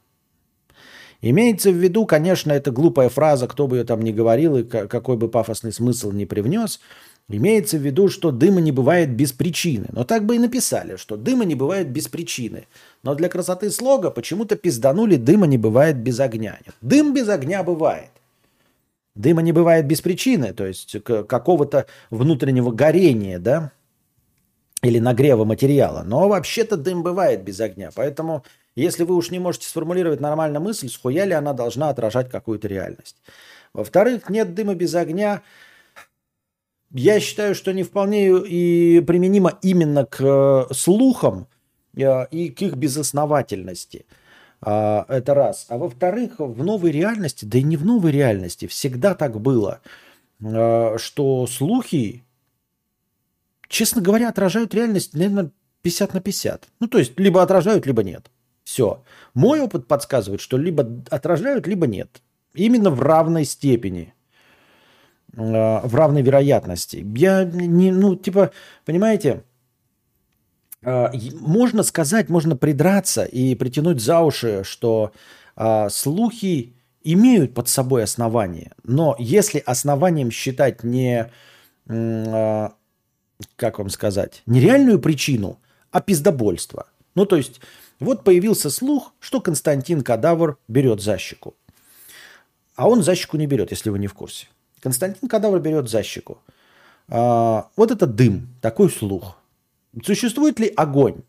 [1.21, 5.17] Имеется в виду, конечно, это глупая фраза, кто бы ее там ни говорил и какой
[5.17, 6.79] бы пафосный смысл не привнес.
[7.27, 9.87] Имеется в виду, что дыма не бывает без причины.
[9.91, 12.67] Но так бы и написали, что дыма не бывает без причины.
[13.01, 16.59] Но для красоты слога почему-то пизданули «дыма не бывает без огня».
[16.81, 18.11] Дым без огня бывает.
[19.15, 23.71] Дыма не бывает без причины, то есть какого-то внутреннего горения, да,
[24.83, 26.03] или нагрева материала.
[26.05, 27.89] Но вообще-то дым бывает без огня.
[27.95, 28.43] Поэтому,
[28.75, 33.15] если вы уж не можете сформулировать нормально мысль, схуя ли она должна отражать какую-то реальность.
[33.73, 35.41] Во-вторых, нет дыма без огня.
[36.97, 41.47] Я считаю, что не вполне и применимо именно к э, слухам
[41.95, 44.05] э, и к их безосновательности.
[44.61, 45.65] А, это раз.
[45.69, 49.81] А во-вторых, в новой реальности, да и не в новой реальности, всегда так было,
[50.39, 52.23] э, что слухи
[53.67, 56.67] честно говоря, отражают реальность, наверное, 50 на 50.
[56.79, 58.31] Ну, то есть, либо отражают, либо нет.
[58.63, 59.03] Все.
[59.33, 62.21] Мой опыт подсказывает, что либо отражают, либо нет.
[62.53, 64.14] Именно в равной степени.
[65.37, 67.05] Э, в равной вероятности.
[67.15, 68.51] Я не, ну, типа,
[68.85, 69.43] понимаете,
[70.81, 71.07] э,
[71.41, 75.11] можно сказать, можно придраться и притянуть за уши, что
[75.57, 76.73] э, слухи
[77.03, 78.71] имеют под собой основание.
[78.83, 81.29] Но если основанием считать не
[83.57, 85.59] как вам сказать, не реальную причину,
[85.91, 86.87] а пиздобольство.
[87.13, 87.61] Ну, то есть,
[87.99, 91.55] вот появился слух, что Константин Кадавр берет защику.
[92.75, 94.47] А он защику не берет, если вы не в курсе.
[94.85, 96.37] Константин Кадавр берет защику.
[97.07, 99.35] А, вот это дым, такой слух.
[100.03, 101.23] Существует ли огонь?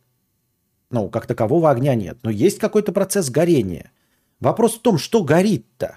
[0.91, 2.19] Ну, как такового огня нет.
[2.23, 3.93] Но есть какой-то процесс горения.
[4.41, 5.97] Вопрос в том, что горит-то.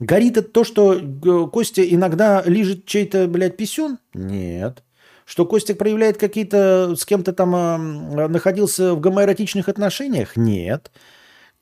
[0.00, 3.96] Горит это то, что э, Костя иногда лежит чей-то, блядь, писюн?
[4.12, 4.84] Нет.
[5.24, 10.36] Что Костя проявляет какие-то, с кем-то там э, находился в гомоэротичных отношениях?
[10.36, 10.90] Нет.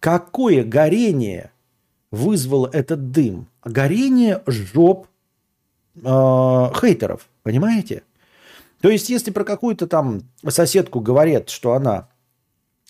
[0.00, 1.52] Какое горение
[2.10, 3.46] вызвал этот дым?
[3.66, 5.08] Горение жоп
[5.96, 8.04] э, хейтеров, понимаете?
[8.80, 12.08] То есть, если про какую-то там соседку говорят, что она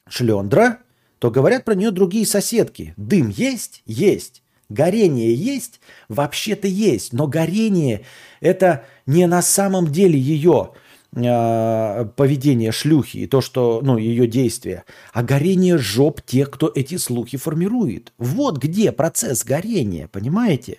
[0.07, 0.81] шлендра,
[1.18, 2.93] то говорят про нее другие соседки.
[2.99, 3.83] Дым есть?
[3.87, 4.43] Есть.
[4.68, 5.81] Горение есть?
[6.09, 8.05] Вообще-то есть, но горение
[8.41, 10.72] это не на самом деле ее
[11.17, 17.39] поведение шлюхи и то, что, ну, ее действия, а горение жоп тех, кто эти слухи
[17.39, 18.12] формирует.
[18.19, 20.79] Вот где процесс горения, понимаете?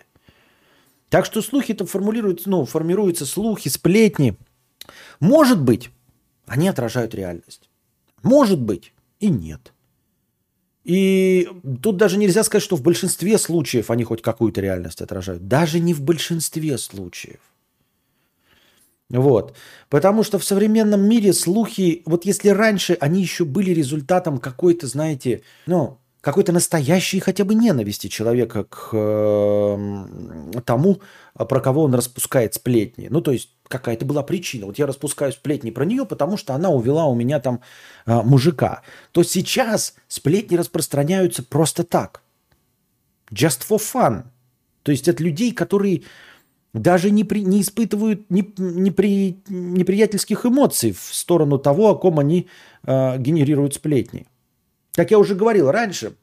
[1.10, 4.38] Так что слухи-то формулируются, ну, формируются слухи, сплетни.
[5.20, 5.90] Может быть,
[6.46, 7.68] они отражают реальность.
[8.22, 9.74] Может быть и нет.
[10.84, 11.50] И
[11.82, 15.48] тут даже нельзя сказать, что в большинстве случаев они хоть какую-то реальность отражают.
[15.48, 17.40] Даже не в большинстве случаев.
[19.10, 19.56] Вот.
[19.90, 25.44] Потому что в современном мире слухи, вот если раньше они еще были результатом какой-то, знаете,
[25.66, 30.04] ну, какой-то настоящей хотя бы ненависти человека к э,
[30.66, 31.02] тому,
[31.34, 33.08] про кого он распускает сплетни.
[33.10, 34.66] Ну, то есть какая-то была причина.
[34.66, 37.62] Вот я распускаю сплетни про нее, потому что она увела у меня там
[38.06, 38.82] э, мужика.
[39.14, 42.24] То сейчас сплетни распространяются просто так.
[43.32, 44.24] Just for fun.
[44.84, 46.04] То есть от людей, которые
[46.74, 52.20] даже не, при, не испытывают не, не при, неприятельских эмоций в сторону того, о ком
[52.20, 52.48] они
[52.84, 54.28] э, генерируют сплетни.
[54.94, 56.14] Как я уже говорил раньше,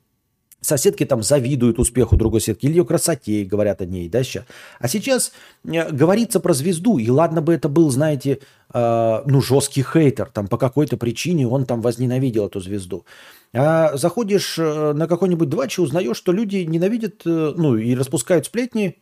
[0.65, 4.45] соседки там завидуют успеху другой соседки или ее красоте говорят о ней, да, сейчас.
[4.79, 5.33] А сейчас
[5.65, 8.41] э, говорится про звезду, и ладно бы это был, знаете,
[8.73, 13.05] э, ну, жесткий хейтер, там по какой-то причине он там возненавидел эту звезду.
[13.53, 18.97] А заходишь э, на какой-нибудь двачи, узнаешь, что люди ненавидят, э, ну, и распускают сплетни,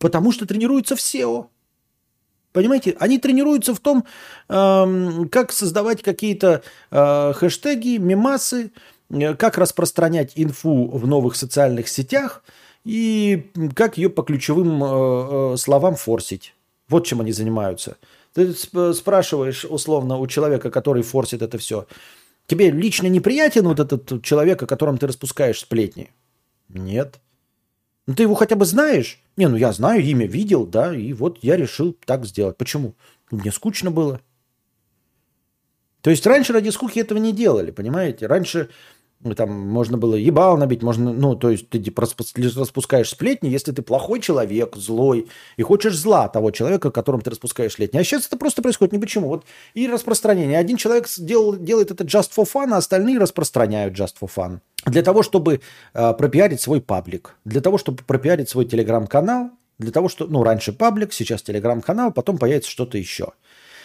[0.00, 1.46] потому что тренируются в SEO.
[2.52, 4.04] Понимаете, они тренируются в том,
[4.48, 8.72] э, как создавать какие-то э, хэштеги, мемасы,
[9.10, 12.42] э, как распространять инфу в новых социальных сетях
[12.84, 16.54] и как ее по ключевым э, словам форсить.
[16.88, 17.98] Вот чем они занимаются.
[18.34, 18.52] Ты
[18.94, 21.86] спрашиваешь условно у человека, который форсит это все,
[22.46, 26.10] тебе лично неприятен вот этот человек, о котором ты распускаешь сплетни?
[26.68, 27.20] Нет.
[28.06, 29.20] Ну ты его хотя бы знаешь?
[29.36, 32.56] Не, ну я знаю, имя видел, да, и вот я решил так сделать.
[32.56, 32.94] Почему?
[33.30, 34.20] Мне скучно было.
[36.00, 38.26] То есть раньше ради скуки этого не делали, понимаете?
[38.26, 38.68] Раньше ну,
[39.36, 43.82] там можно было ебал набить, можно, ну, то есть ты типа, распускаешь сплетни, если ты
[43.82, 47.98] плохой человек, злой, и хочешь зла того человека, которым ты распускаешь сплетни.
[47.98, 49.28] А сейчас это просто происходит не почему.
[49.28, 49.44] Вот
[49.74, 50.58] и распространение.
[50.58, 54.60] Один человек сделал, делает это just for fun, а остальные распространяют just for fun.
[54.86, 55.60] Для того, чтобы
[55.92, 60.72] э, пропиарить свой паблик, для того, чтобы пропиарить свой телеграм-канал, для того, что, ну, раньше
[60.72, 63.32] паблик, сейчас телеграм-канал, потом появится что-то еще.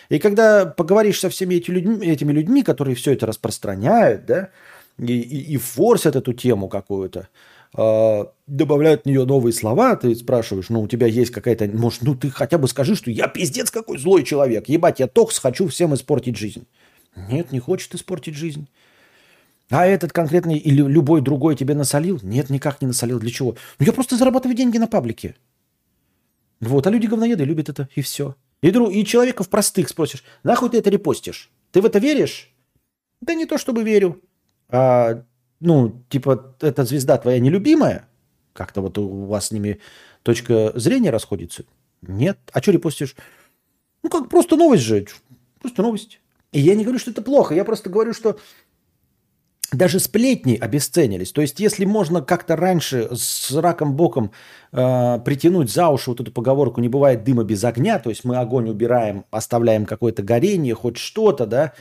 [0.09, 4.49] И когда поговоришь со всеми эти людьми, этими людьми, которые все это распространяют, да,
[4.97, 7.27] и, и, и форсят эту тему какую-то,
[7.77, 12.15] э, добавляют в нее новые слова, ты спрашиваешь, ну, у тебя есть какая-то, может, ну,
[12.15, 15.93] ты хотя бы скажи, что я пиздец какой злой человек, ебать, я токс, хочу всем
[15.93, 16.67] испортить жизнь.
[17.29, 18.67] Нет, не хочет испортить жизнь.
[19.69, 22.19] А этот конкретный или любой другой тебе насолил?
[22.21, 23.19] Нет, никак не насолил.
[23.19, 23.55] Для чего?
[23.79, 25.35] Ну, я просто зарабатываю деньги на паблике.
[26.59, 28.35] Вот, а люди говноеды любят это, и все.
[28.61, 31.51] И, друг, и человеков простых спросишь, нахуй ты это репостишь?
[31.71, 32.53] Ты в это веришь?
[33.21, 34.21] Да не то чтобы верю.
[34.69, 35.23] А,
[35.59, 38.07] ну, типа, эта звезда твоя нелюбимая?
[38.53, 39.79] Как-то вот у вас с ними
[40.23, 41.63] точка зрения расходится?
[42.01, 42.37] Нет.
[42.51, 43.15] А что репостишь?
[44.03, 45.05] Ну, как просто новость же.
[45.61, 46.19] Просто новость.
[46.51, 47.53] И я не говорю, что это плохо.
[47.53, 48.37] Я просто говорю, что
[49.71, 51.31] даже сплетни обесценились.
[51.31, 54.31] То есть, если можно как-то раньше с раком боком
[54.71, 58.37] э, притянуть за уши вот эту поговорку «не бывает дыма без огня», то есть мы
[58.37, 61.73] огонь убираем, оставляем какое-то горение, хоть что-то, да,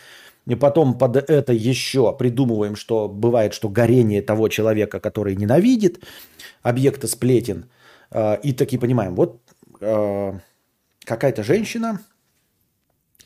[0.46, 6.04] и потом под это еще придумываем, что бывает, что горение того человека, который ненавидит
[6.62, 7.70] объекта сплетен,
[8.10, 9.40] э, и таки понимаем, вот
[9.80, 10.32] э,
[11.04, 12.00] какая-то женщина,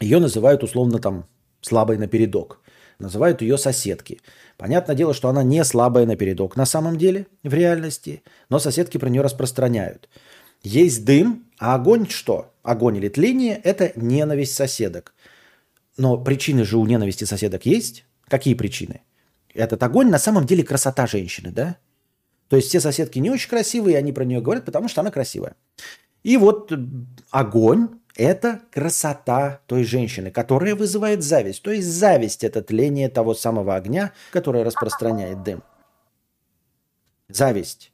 [0.01, 1.27] ее называют условно там
[1.61, 2.61] слабой напередок,
[2.99, 4.21] называют ее соседки–
[4.59, 8.99] Понятное дело, что она не слабая на передок на самом деле, в реальности, но соседки
[8.99, 10.09] про нее распространяют.
[10.65, 12.53] Есть дым, а огонь что?
[12.65, 15.15] Огонь или тление– это ненависть соседок.
[15.99, 18.07] Но причины же у ненависти соседок есть.
[18.29, 19.03] Какие причины?
[19.53, 21.77] Этот огонь на самом деле красота женщины, да?
[22.49, 25.57] То есть все соседки не очень красивые, они про нее говорят, потому что она красивая.
[26.23, 26.73] И вот
[27.31, 31.63] огонь это красота той женщины, которая вызывает зависть.
[31.63, 35.63] То есть зависть– это тление того самого огня, которое распространяет дым.
[37.29, 37.93] Зависть.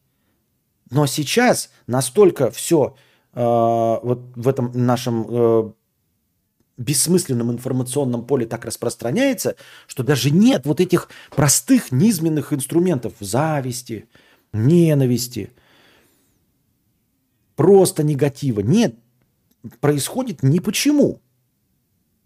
[0.90, 2.96] Но сейчас настолько все
[3.34, 5.72] э, вот в этом нашем э,
[6.76, 9.56] бессмысленном информационном поле так распространяется,
[9.86, 14.08] что даже нет вот этих простых низменных инструментов зависти,
[14.52, 15.52] ненависти,
[17.56, 18.60] просто негатива.
[18.60, 18.96] Нет,
[19.80, 21.20] происходит ни почему.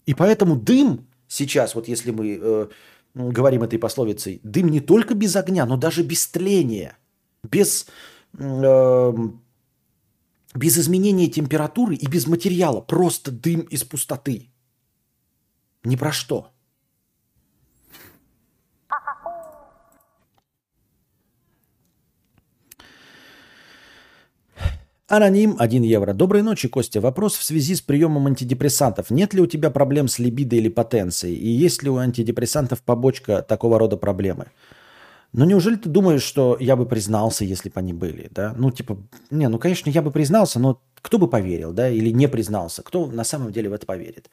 [0.06, 2.68] И поэтому дым сейчас, вот если мы э,
[3.14, 6.96] говорим этой пословицей, дым не только без огня, но даже без тления,
[7.42, 7.86] без,
[8.38, 9.12] э,
[10.54, 12.80] без изменения температуры и без материала.
[12.80, 14.50] Просто дым из пустоты.
[15.84, 16.48] Ни про что.
[25.10, 26.12] Аноним 1 евро.
[26.12, 27.00] Доброй ночи, Костя.
[27.00, 29.10] Вопрос в связи с приемом антидепрессантов.
[29.10, 31.34] Нет ли у тебя проблем с либидо или потенцией?
[31.34, 34.48] И есть ли у антидепрессантов побочка такого рода проблемы?
[35.32, 38.54] Ну, неужели ты думаешь, что я бы признался, если бы они были, да?
[38.56, 38.96] Ну, типа,
[39.30, 42.82] не, ну, конечно, я бы признался, но кто бы поверил, да, или не признался?
[42.82, 44.30] Кто на самом деле в это поверит?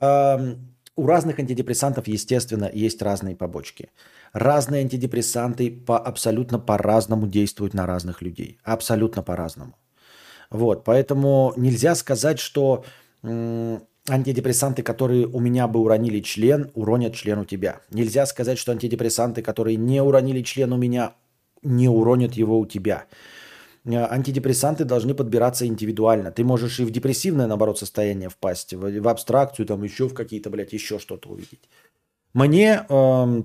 [0.00, 3.90] Эм, у разных антидепрессантов, естественно, есть разные побочки.
[4.32, 8.58] Разные антидепрессанты по, абсолютно по-разному действуют на разных людей.
[8.62, 9.74] Абсолютно по-разному.
[10.50, 12.84] Вот, поэтому нельзя сказать, что
[14.08, 17.80] антидепрессанты, которые у меня бы уронили член, уронят член у тебя.
[17.90, 21.14] Нельзя сказать, что антидепрессанты, которые не уронили член у меня,
[21.62, 23.06] не уронят его у тебя.
[23.84, 26.32] Э, антидепрессанты должны подбираться индивидуально.
[26.32, 30.50] Ты можешь и в депрессивное, наоборот, состояние впасть, в, в абстракцию, там еще в какие-то,
[30.50, 31.68] блядь, еще что-то увидеть.
[32.34, 33.42] Мне э,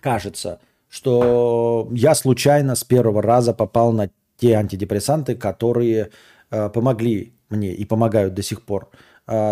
[0.00, 6.10] кажется, что я случайно с первого раза попал на те антидепрессанты, которые
[6.50, 8.90] э, помогли мне и помогают до сих пор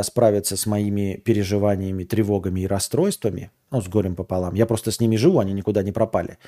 [0.03, 4.55] справиться с моими переживаниями, тревогами и расстройствами, ну, с горем пополам.
[4.55, 6.39] Я просто с ними живу, они никуда не пропали.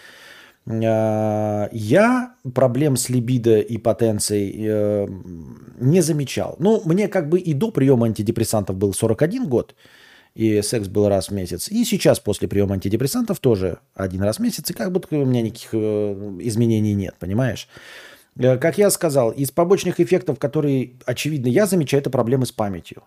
[0.67, 5.09] Э, я проблем с либидо и потенцией э,
[5.79, 6.57] не замечал.
[6.59, 9.75] Ну, мне как бы и до приема антидепрессантов был 41 год,
[10.35, 11.69] и секс был раз в месяц.
[11.69, 15.43] И сейчас после приема антидепрессантов тоже один раз в месяц, и как будто у меня
[15.43, 15.77] никаких э,
[16.41, 17.69] изменений нет, понимаешь?
[18.41, 23.03] Э, как я сказал, из побочных эффектов, которые, очевидно, я замечаю, это проблемы с памятью.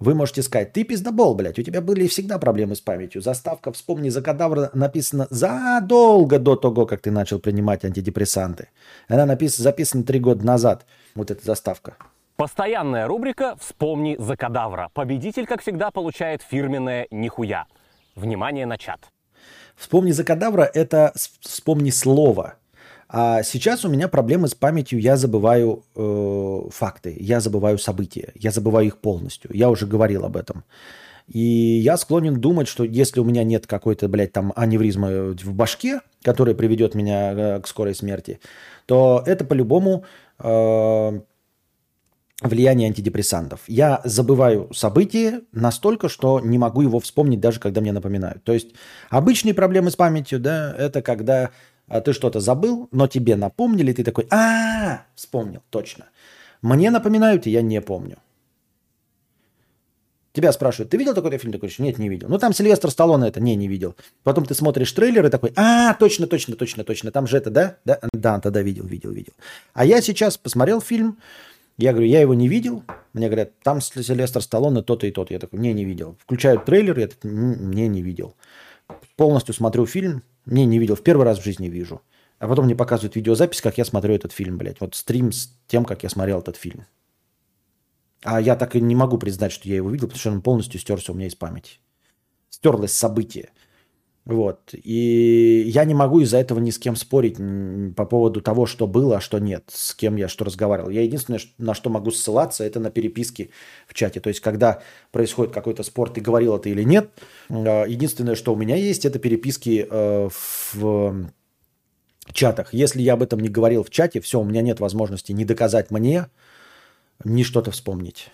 [0.00, 3.20] Вы можете сказать, ты пиздобол, блядь, у тебя были всегда проблемы с памятью.
[3.20, 8.68] Заставка «Вспомни за кадавра» написана задолго до того, как ты начал принимать антидепрессанты.
[9.08, 10.86] Она написана, записана три года назад,
[11.16, 11.96] вот эта заставка.
[12.36, 14.88] Постоянная рубрика «Вспомни за кадавра».
[14.94, 17.66] Победитель, как всегда, получает фирменное «Нихуя».
[18.14, 19.00] Внимание на чат.
[19.74, 22.54] «Вспомни за кадавра»— это «вспомни слово».
[23.08, 28.50] А сейчас у меня проблемы с памятью, я забываю э, факты, я забываю события, я
[28.50, 29.50] забываю их полностью.
[29.54, 30.64] Я уже говорил об этом.
[31.26, 36.00] И я склонен думать, что если у меня нет какой-то, блядь, там аневризмы в башке,
[36.22, 38.40] которая приведет меня э, к скорой смерти,
[38.86, 40.04] то это по-любому
[40.38, 41.20] э,
[42.42, 43.60] влияние антидепрессантов.
[43.66, 48.44] Я забываю событие настолько, что не могу его вспомнить, даже когда мне напоминают.
[48.44, 48.74] То есть
[49.10, 51.50] обычные проблемы с памятью, да, это когда
[51.88, 56.06] ты что-то забыл, но тебе напомнили, ты такой, а, вспомнил, точно.
[56.62, 58.18] Мне напоминают, и я не помню.
[60.32, 61.52] Тебя спрашивают, ты видел такой-то фильм?
[61.52, 62.28] Ты говоришь, нет, не видел.
[62.28, 63.96] Ну, там Сильвестр Сталлоне это, не, не видел.
[64.22, 67.76] Потом ты смотришь трейлер и такой, а, точно, точно, точно, точно, там же это, да?
[67.84, 69.32] Да, да тогда видел, видел, видел.
[69.72, 71.18] А я сейчас посмотрел фильм,
[71.78, 72.84] я говорю, я его не видел.
[73.14, 75.32] Мне говорят, там Сильвестр Сталлоне то-то и то-то.
[75.32, 76.16] Я такой, не, не видел.
[76.20, 78.34] Включают трейлер, я такой, не, не видел.
[79.16, 80.94] Полностью смотрю фильм, не, не видел.
[80.94, 82.02] В первый раз в жизни вижу.
[82.38, 84.80] А потом мне показывают видеозапись, как я смотрю этот фильм, блядь.
[84.80, 86.86] Вот стрим с тем, как я смотрел этот фильм.
[88.22, 90.80] А я так и не могу признать, что я его видел, потому что он полностью
[90.80, 91.78] стерся у меня из памяти.
[92.50, 93.50] Стерлось событие.
[94.28, 94.74] Вот.
[94.74, 97.38] И я не могу из-за этого ни с кем спорить
[97.96, 100.90] по поводу того, что было, а что нет, с кем я что разговаривал.
[100.90, 103.50] Я единственное, на что могу ссылаться, это на переписки
[103.86, 104.20] в чате.
[104.20, 107.08] То есть, когда происходит какой-то спор, ты говорил это или нет,
[107.48, 110.28] э, единственное, что у меня есть, это переписки э,
[110.74, 111.30] в
[112.30, 112.74] чатах.
[112.74, 115.90] Если я об этом не говорил в чате, все, у меня нет возможности ни доказать
[115.90, 116.26] мне,
[117.24, 118.28] ни что-то вспомнить.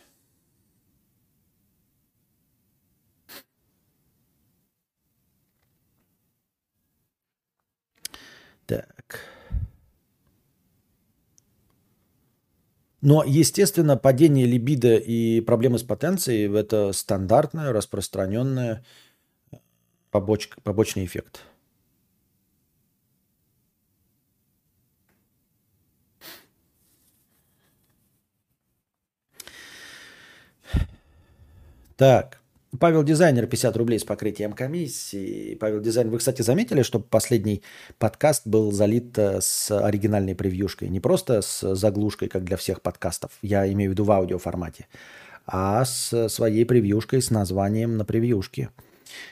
[13.04, 18.82] Но, естественно, падение либидо и проблемы с потенцией– это стандартная, распространенная
[20.10, 21.42] побочка, побочный эффект.
[31.98, 32.40] Так.
[32.80, 35.54] Павел Дизайнер 50 рублей с покрытием комиссии.
[35.54, 37.62] Павел Дизайнер, вы, кстати, заметили, что последний
[37.98, 40.88] подкаст был залит э, с оригинальной превьюшкой?
[40.88, 44.86] Не просто с заглушкой, как для всех подкастов, я имею в виду в аудиоформате,
[45.46, 48.70] а с своей превьюшкой с названием на превьюшке.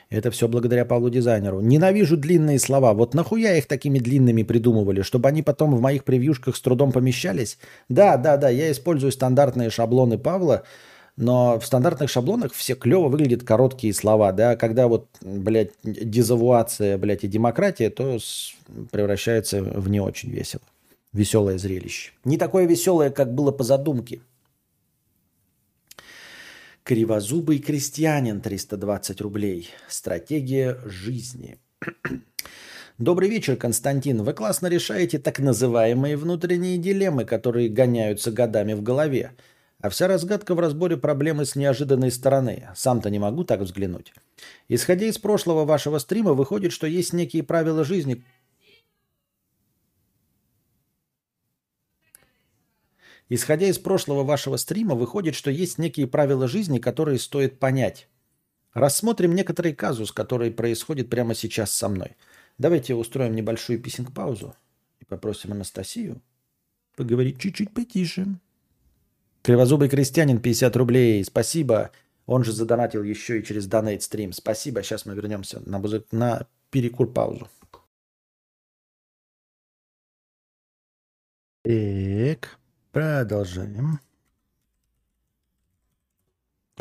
[0.09, 1.59] Это все благодаря Павлу Дизайнеру.
[1.59, 2.93] Ненавижу длинные слова.
[2.93, 5.01] Вот нахуя их такими длинными придумывали?
[5.01, 7.57] Чтобы они потом в моих превьюшках с трудом помещались?
[7.89, 10.63] Да, да, да, я использую стандартные шаблоны Павла,
[11.15, 17.23] но в стандартных шаблонах все клево выглядят короткие слова, да, когда вот, блядь, дезавуация, блядь,
[17.23, 18.17] и демократия, то
[18.91, 20.63] превращается в не очень весело.
[21.11, 22.11] Веселое зрелище.
[22.25, 24.21] Не такое веселое, как было по задумке.
[26.83, 29.69] Кривозубый крестьянин 320 рублей.
[29.87, 31.59] Стратегия жизни.
[32.97, 34.23] Добрый вечер, Константин.
[34.23, 39.31] Вы классно решаете так называемые внутренние дилеммы, которые гоняются годами в голове.
[39.83, 42.69] А вся разгадка в разборе проблемы с неожиданной стороны.
[42.73, 44.13] Сам-то не могу так взглянуть.
[44.69, 48.23] Исходя из прошлого вашего стрима, выходит, что есть некие правила жизни,
[53.27, 58.07] Исходя из прошлого вашего стрима, выходит, что есть некие правила жизни, которые стоит понять.
[58.73, 62.15] Рассмотрим некоторый казус, который происходит прямо сейчас со мной.
[62.57, 64.55] Давайте устроим небольшую писинг-паузу
[65.01, 66.21] и попросим Анастасию
[66.95, 68.39] поговорить чуть-чуть потише.
[69.43, 71.23] Кривозубый крестьянин 50 рублей.
[71.25, 71.91] Спасибо.
[72.25, 74.31] Он же задонатил еще и через Donate стрим.
[74.31, 74.81] Спасибо.
[74.81, 76.05] Сейчас мы вернемся на, музы...
[76.11, 77.49] на перекур паузу.
[81.63, 82.57] Так,
[82.91, 83.99] продолжаем.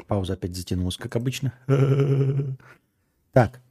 [0.07, 1.53] Пауза опять затянулась, как обычно.
[3.33, 3.63] Так.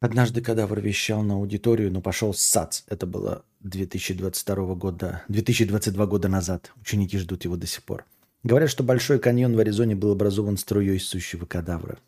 [0.00, 2.82] Однажды кадавр вещал на аудиторию, но пошел ссац.
[2.86, 6.72] Это было 2022 года, 2022 года назад.
[6.80, 8.04] Ученики ждут его до сих пор.
[8.44, 11.98] Говорят, что Большой каньон в Аризоне был образован струей сущего кадавра.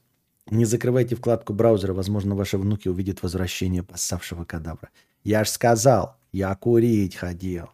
[0.49, 4.91] Не закрывайте вкладку браузера, возможно, ваши внуки увидят возвращение поссавшего кадавра.
[5.25, 7.71] Я ж сказал, я курить ходил.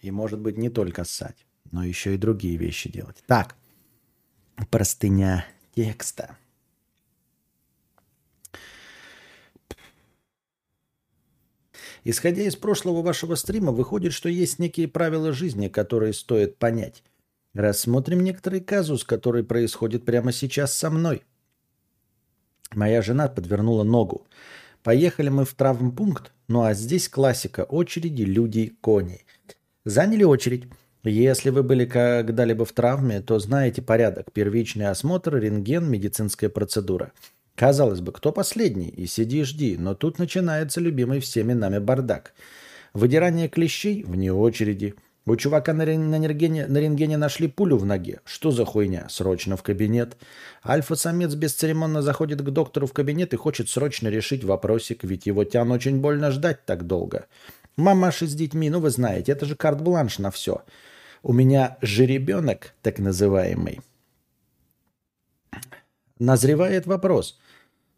[0.00, 3.22] И, может быть, не только ссать, но еще и другие вещи делать.
[3.26, 3.54] Так,
[4.70, 5.44] простыня
[5.74, 6.38] текста.
[12.04, 17.02] Исходя из прошлого вашего стрима, выходит, что есть некие правила жизни, которые стоит понять.
[17.52, 21.22] Рассмотрим некоторый казус, который происходит прямо сейчас со мной.
[22.74, 24.26] Моя жена подвернула ногу.
[24.82, 27.64] Поехали мы в травмпункт, ну а здесь классика.
[27.64, 29.24] Очереди, люди, кони.
[29.84, 30.68] Заняли очередь.
[31.02, 34.30] Если вы были когда-либо в травме, то знаете порядок.
[34.32, 37.12] Первичный осмотр, рентген, медицинская процедура–
[37.60, 38.88] Казалось бы, кто последний?
[38.88, 39.76] И сиди жди.
[39.78, 42.32] Но тут начинается любимый всеми нами бардак.
[42.94, 44.94] Выдирание клещей вне очереди.
[45.26, 48.20] У чувака на, рентгене, на рентгене нашли пулю в ноге.
[48.24, 49.06] Что за хуйня?
[49.10, 50.16] Срочно в кабинет.
[50.64, 55.70] Альфа-самец бесцеремонно заходит к доктору в кабинет и хочет срочно решить вопросик, ведь его тян
[55.70, 57.26] очень больно ждать так долго.
[57.76, 60.62] Мамаши с детьми, ну вы знаете, это же карт-бланш на все.
[61.22, 63.80] У меня жеребенок, так называемый.
[66.18, 67.38] Назревает вопрос.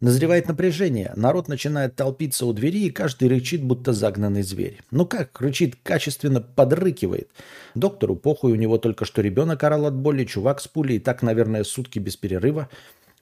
[0.02, 1.12] Назревает напряжение.
[1.14, 4.80] Народ начинает толпиться у двери, и каждый рычит, будто загнанный зверь.
[4.90, 7.30] Ну как, рычит, качественно подрыкивает.
[7.76, 11.22] Доктору похуй, у него только что ребенок орал от боли, чувак с пулей, и так,
[11.22, 12.68] наверное, сутки без перерыва.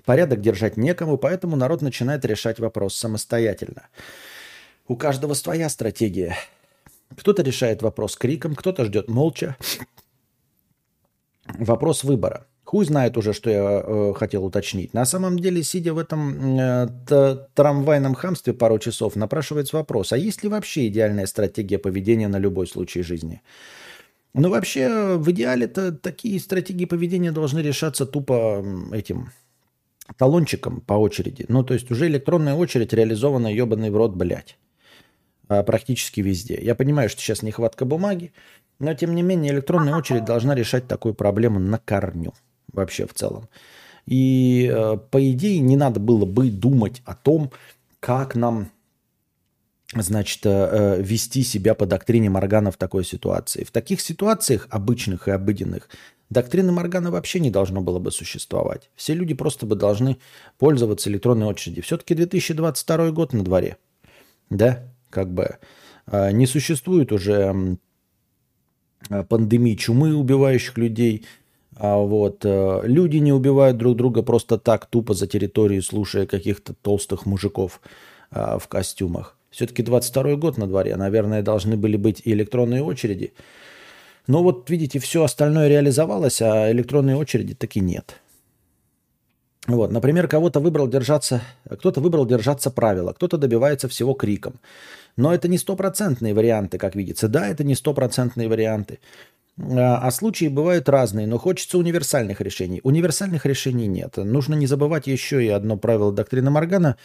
[0.07, 3.89] Порядок держать некому, поэтому народ начинает решать вопрос самостоятельно.
[4.89, 6.35] У каждого своя стратегия.
[7.15, 9.55] Кто-то решает вопрос криком, кто-то ждет молча.
[11.45, 12.47] Вопрос выбора.
[12.71, 14.95] Хуй знает уже, что я э, хотел уточнить.
[14.95, 16.87] На самом деле, сидя в этом э,
[17.55, 22.69] трамвайном хамстве пару часов, напрашивается вопрос, а есть ли вообще идеальная стратегия поведения на любой
[22.69, 23.43] случай жизни?
[24.35, 29.33] Ну, вообще, в идеале-то такие стратегии поведения должны решаться тупо этим
[30.17, 31.47] талончиком по очереди.
[31.49, 34.59] Ну, то есть уже электронная очередь реализована ебаный в рот, блядь.
[35.49, 36.57] А, практически везде.
[36.63, 38.33] Я понимаю, что сейчас нехватка бумаги,
[38.79, 42.33] но тем не менее электронная очередь должна решать такую проблему на корню
[42.73, 43.49] вообще в целом.
[44.07, 47.53] И э, по идее не надо было бы думать о том,
[48.01, 48.71] как нам
[49.95, 53.65] значит, э, э, вести себя по доктрине Моргана в такой ситуации.
[53.65, 55.89] В таких ситуациях, обычных и обыденных,
[56.29, 58.91] доктрины Моргана вообще не должно было бы существовать.
[58.97, 60.19] Все люди просто бы должны
[60.59, 61.85] пользоваться электронной очередью.
[61.85, 63.77] Все-таки 2022 год на дворе.
[64.49, 64.85] Да?
[65.11, 65.59] как бы
[66.33, 67.77] не существует уже
[69.29, 71.27] пандемии чумы, убивающих людей.
[71.81, 76.75] А вот а, люди не убивают друг друга просто так, тупо за территорию, слушая каких-то
[76.75, 77.81] толстых мужиков
[78.31, 79.37] в костюмах.
[79.51, 83.33] Все-таки 22 год на дворе, наверное, должны были быть и электронные очереди.
[84.29, 88.21] Но вот, видите, все остальное реализовалось, а электронные очереди таки нет.
[89.67, 94.61] Вот, например, кого-то выбрал держаться, кто-то выбрал держаться правила, кто-то добивается всего криком.
[95.17, 97.29] Но это не стопроцентные варианты, как видится.
[97.29, 99.01] Да, это не стопроцентные варианты.
[99.63, 102.81] А, а случаи бывают разные, но хочется универсальных решений.
[102.83, 104.17] Универсальных решений нет.
[104.17, 106.97] Нужно не забывать еще и одно правило доктрины Моргана.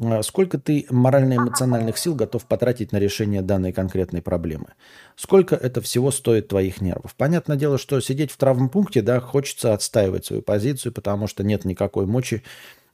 [0.00, 4.68] А, сколько ты морально-эмоциональных сил готов потратить на решение данной конкретной проблемы?
[5.16, 7.14] Сколько это всего стоит твоих нервов?
[7.16, 12.06] Понятное дело, что сидеть в травмпункте, да, хочется отстаивать свою позицию, потому что нет никакой
[12.06, 12.42] мочи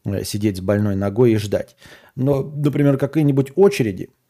[0.04, 1.76] э, сидеть с больной ногой и ждать.
[2.16, 4.10] Но, например, какие-нибудь очереди–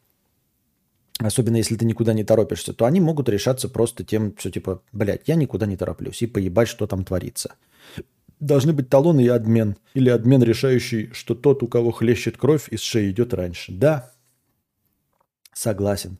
[1.19, 5.27] особенно если ты никуда не торопишься, то они могут решаться просто тем, что типа, блядь,
[5.27, 7.55] я никуда не тороплюсь, и поебать, что там творится.
[8.39, 9.77] Должны быть талоны и обмен.
[9.93, 13.71] Или обмен, решающий, что тот, у кого хлещет кровь, из шеи идет раньше.
[13.71, 14.11] Да,
[15.53, 16.19] согласен.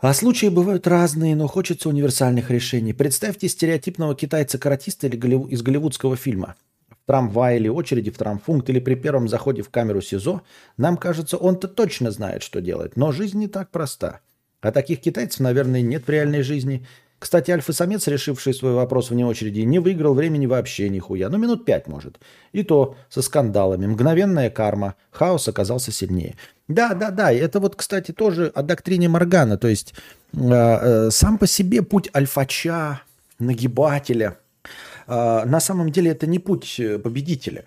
[0.00, 2.92] А случаи бывают разные, но хочется универсальных решений.
[2.92, 6.56] Представьте стереотипного китайца-каратиста из голливудского фильма–
[7.06, 10.42] трамвае или очереди в трамфункт или при первом заходе в камеру СИЗО,
[10.76, 12.96] нам кажется, он-то точно знает, что делать.
[12.96, 14.20] Но жизнь не так проста.
[14.60, 16.86] А таких китайцев, наверное, нет в реальной жизни.
[17.18, 21.28] Кстати, альфа-самец, решивший свой вопрос вне очереди, не выиграл времени вообще нихуя.
[21.28, 22.18] Ну, минут пять, может.
[22.52, 23.86] И то со скандалами.
[23.86, 24.94] Мгновенная карма.
[25.10, 26.36] Хаос оказался сильнее.
[26.68, 27.32] Да, да, да.
[27.32, 29.58] Это вот, кстати, тоже о доктрине Моргана.
[29.58, 29.94] То есть
[30.32, 33.02] э, э, сам по себе путь альфача,
[33.38, 34.38] нагибателя–
[35.06, 37.64] на самом деле это не путь э, победителя.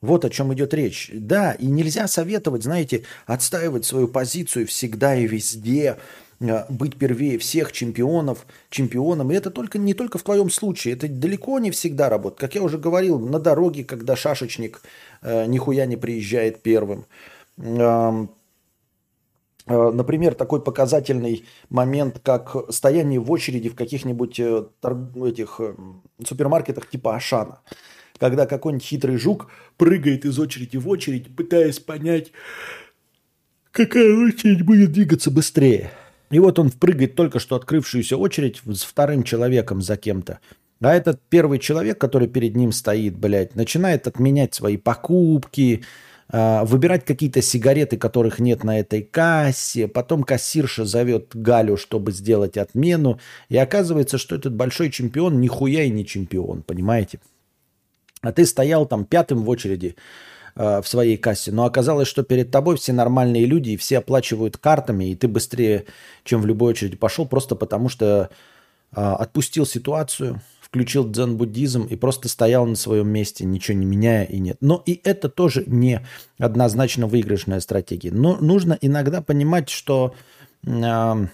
[0.00, 1.10] Вот о чем идет речь.
[1.14, 5.96] Да, и нельзя советовать, знаете, отстаивать свою позицию всегда и везде,
[6.40, 9.30] а, быть первее всех чемпионов, чемпионом.
[9.30, 12.40] И это только, не только в твоем случае, это далеко не всегда работает.
[12.40, 14.82] Как я уже говорил, на дороге, когда шашечник
[15.22, 17.00] э, нихуя не приезжает первым.
[17.00, 17.06] Э,
[17.58, 18.26] Э,
[19.66, 24.64] например, такой показательный момент, как стояние в очереди в каких-нибудь э,
[25.24, 25.74] этих э,
[26.24, 27.60] супермаркетах типа Ашана.
[28.18, 32.32] Когда какой-нибудь хитрый жук прыгает из очереди в очередь, пытаясь понять,
[33.70, 35.90] какая очередь будет двигаться быстрее.
[36.30, 40.40] И вот он впрыгает только что открывшуюся очередь с вторым человеком за кем-то.
[40.80, 45.84] А этот первый человек, который перед ним стоит, блядь, начинает отменять свои покупки,
[46.32, 49.86] выбирать какие-то сигареты, которых нет на этой кассе.
[49.86, 53.20] Потом кассирша зовет Галю, чтобы сделать отмену.
[53.50, 57.20] И оказывается, что этот большой чемпион нихуя и не чемпион, понимаете?
[58.22, 59.96] А ты стоял там пятым в очереди
[60.54, 64.56] э, в своей кассе, но оказалось, что перед тобой все нормальные люди и все оплачивают
[64.56, 65.86] картами, и ты быстрее,
[66.22, 68.30] чем в любой очереди пошел, просто потому что
[68.94, 70.40] э, отпустил ситуацию,
[70.72, 74.56] включил дзен-буддизм и просто стоял на своем месте, ничего не меняя и нет.
[74.62, 76.00] Но и это тоже не
[76.38, 78.10] однозначно выигрышная стратегия.
[78.10, 80.14] Но нужно иногда понимать, что
[80.66, 81.26] э,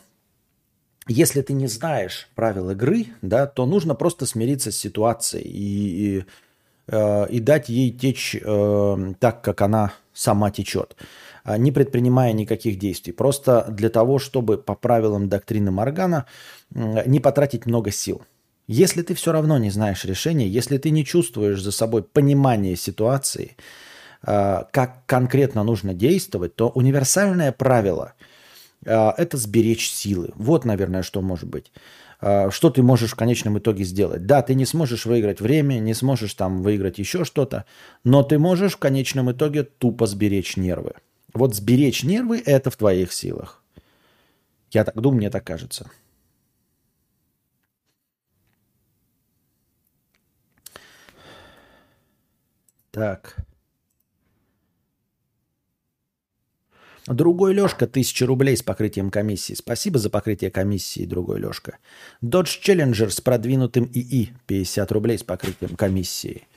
[1.06, 6.24] если ты не знаешь правил игры, да, то нужно просто смириться с ситуацией и, и
[6.88, 10.96] э, и дать ей течь э, так, как она сама течет,
[11.44, 13.12] а не предпринимая никаких действий.
[13.12, 16.26] Просто для того, чтобы по правилам доктрины Моргана
[16.74, 18.22] не потратить много сил.
[18.68, 23.56] Если ты все равно не знаешь решения, если ты не чувствуешь за собой понимание ситуации,
[24.22, 28.12] э, как конкретно нужно действовать, то универсальное правило
[28.84, 30.32] э,– это сберечь силы.
[30.34, 31.72] Вот, наверное, что может быть.
[32.20, 34.26] Э, что ты можешь в конечном итоге сделать?
[34.26, 37.64] Да, ты не сможешь выиграть время, не сможешь там выиграть еще что-то,
[38.04, 40.92] но ты можешь в конечном итоге тупо сберечь нервы.
[41.32, 43.62] Вот сберечь нервы– это в твоих силах.
[44.72, 45.90] Я так думаю, мне так кажется.
[52.98, 53.36] Так.
[57.06, 59.54] Другой Лешка, 1000 рублей с покрытием комиссии.
[59.54, 61.78] Спасибо за покрытие комиссии, другой Лешка.
[62.22, 66.48] Dodge Challenger с продвинутым ИИ, 50 рублей с покрытием комиссии.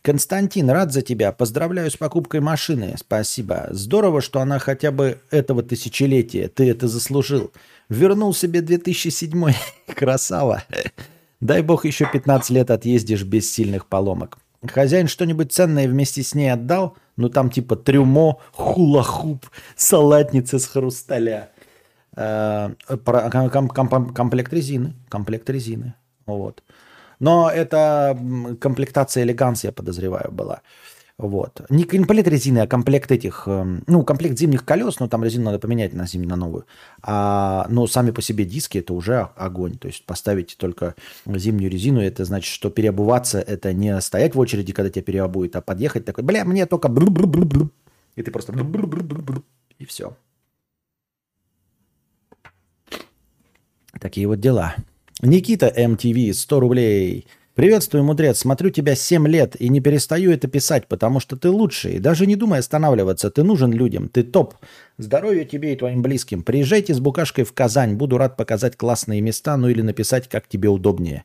[0.00, 1.32] Константин, рад за тебя.
[1.32, 2.94] Поздравляю с покупкой машины.
[2.98, 3.66] Спасибо.
[3.70, 6.48] Здорово, что она хотя бы этого тысячелетия.
[6.48, 7.52] Ты это заслужил.
[7.90, 9.52] Вернул себе 2007.
[9.94, 10.64] Красава.
[11.40, 14.38] Дай бог еще 15 лет отъездишь без сильных поломок.
[14.66, 16.96] Хозяин что-нибудь ценное вместе с ней отдал?
[17.16, 19.46] Ну там типа трюмо, хула-хуп,
[19.76, 21.50] салатница с хрусталя.
[22.16, 22.70] Э,
[24.14, 24.94] комплект резины.
[25.08, 25.94] Комплект резины.
[26.26, 26.62] Вот.
[27.20, 28.18] Но это
[28.60, 30.62] комплектация элеганс, я подозреваю, была.
[31.18, 31.62] Вот.
[31.68, 35.58] Не комплект резины, а комплект этих, эм, ну, комплект зимних колес, но там резину надо
[35.58, 36.64] поменять на зимнюю, на новую.
[37.02, 39.76] А, но сами по себе диски это уже огонь.
[39.78, 40.94] То есть поставить только
[41.26, 45.60] зимнюю резину, это значит, что переобуваться это не стоять в очереди, когда тебя переобуют, а
[45.60, 48.52] подъехать такой, бля, мне только и ты просто
[49.78, 50.16] и все.
[54.00, 54.74] Такие вот дела.
[55.20, 57.26] Никита МТВ, 100 рублей.
[57.58, 58.38] «Приветствую, мудрец.
[58.38, 61.98] Смотрю тебя 7 лет и не перестаю это писать, потому что ты лучший.
[61.98, 63.32] Даже не думай останавливаться.
[63.32, 64.08] Ты нужен людям.
[64.08, 64.54] Ты топ.
[64.96, 66.44] Здоровья тебе и твоим близким.
[66.44, 67.96] Приезжайте с букашкой в Казань.
[67.96, 71.24] Буду рад показать классные места, ну или написать, как тебе удобнее.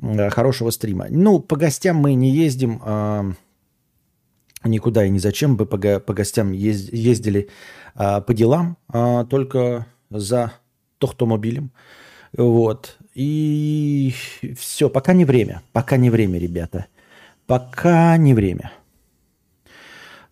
[0.00, 1.08] Э, хорошего стрима.
[1.10, 3.32] Ну, по гостям мы не ездим э,
[4.64, 7.50] никуда и ни зачем бы по, по гостям ездили
[7.94, 10.52] э, по делам, э, только за
[10.96, 11.70] тохтомобилем.
[12.32, 12.96] Вот.
[13.14, 14.12] И
[14.58, 15.62] все, пока не время.
[15.72, 16.86] Пока не время, ребята.
[17.46, 18.72] Пока не время.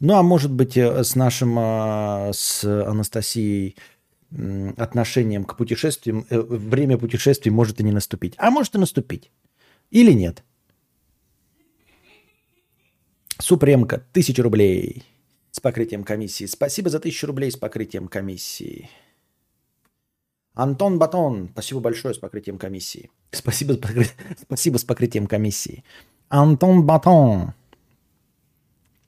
[0.00, 3.76] Ну, а может быть, э, с нашим, э, с Анастасией
[4.76, 8.34] отношением к путешествиям, э, время путешествий может и не наступить.
[8.38, 9.30] А может и наступить.
[9.90, 10.42] Или нет.
[13.38, 15.04] Супремка, тысяча рублей
[15.50, 16.46] с покрытием комиссии.
[16.46, 18.88] Спасибо за тысячу рублей с покрытием комиссии.
[20.54, 23.10] Антон Батон, спасибо большое с покрытием комиссии.
[23.30, 23.78] Спасибо,
[24.42, 25.84] спасибо с покрытием комиссии.
[26.28, 27.54] Антон Батон.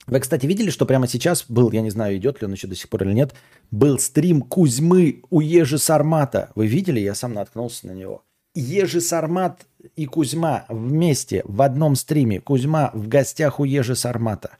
[0.06, 2.74] Вы, кстати, видели, что прямо сейчас был, я не знаю, идет ли он еще до
[2.74, 3.34] сих пор или нет,
[3.70, 6.50] был стрим Кузьмы у Ежи Сармата.
[6.54, 7.00] Вы видели?
[7.00, 8.22] Я сам наткнулся на него.
[8.54, 9.66] Ежи Сармат
[9.96, 12.40] и Кузьма вместе в одном стриме.
[12.40, 14.58] Кузьма в гостях у Ежи Сармата.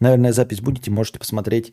[0.00, 1.72] Наверное, запись будете, можете посмотреть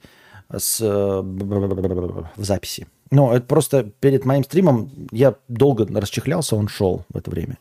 [0.56, 2.88] с, э, в записи.
[3.12, 7.58] Ну, это просто перед моим стримом я долго расчехлялся, он шел в это время.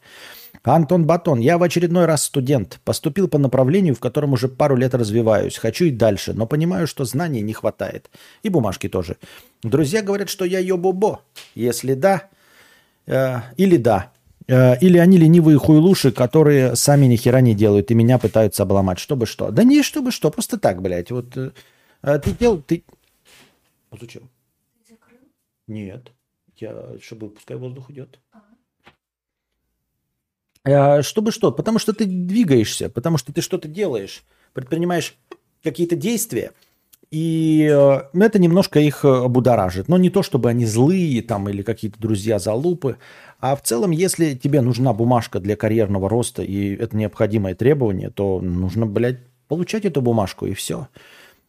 [0.74, 2.80] Антон Батон, я в очередной раз студент.
[2.84, 5.56] Поступил по направлению, в котором уже пару лет развиваюсь.
[5.56, 8.10] Хочу и дальше, но понимаю, что знаний не хватает.
[8.42, 9.16] И бумажки тоже.
[9.62, 11.20] Друзья говорят, что я ёбобо.
[11.54, 12.28] Если да,
[13.06, 14.10] э, или да.
[14.48, 18.98] Э, или они ленивые хуйлуши, которые сами ни хера не делают и меня пытаются обломать.
[18.98, 19.50] Чтобы что?
[19.50, 21.12] Да не чтобы что, просто так, блядь.
[21.12, 21.50] Вот э,
[22.02, 22.82] э ты делал, ты...
[24.00, 24.22] Зачем?
[25.66, 26.12] Нет.
[26.56, 28.18] Я, чтобы пускай воздух идет.
[30.64, 31.02] А.
[31.02, 31.52] Чтобы что?
[31.52, 35.14] Потому что ты двигаешься, потому что ты что-то делаешь, предпринимаешь
[35.62, 36.52] какие-то действия,
[37.10, 39.88] и э, это немножко их э, будоражит.
[39.88, 42.96] Но не то, чтобы они злые там или какие-то друзья залупы,
[43.38, 48.40] а в целом, если тебе нужна бумажка для карьерного роста и это необходимое требование, то
[48.40, 50.88] нужно, блядь, получать эту бумажку и все.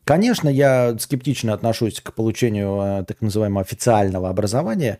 [0.07, 4.99] Конечно, я скептично отношусь к получению э, так называемого официального образования,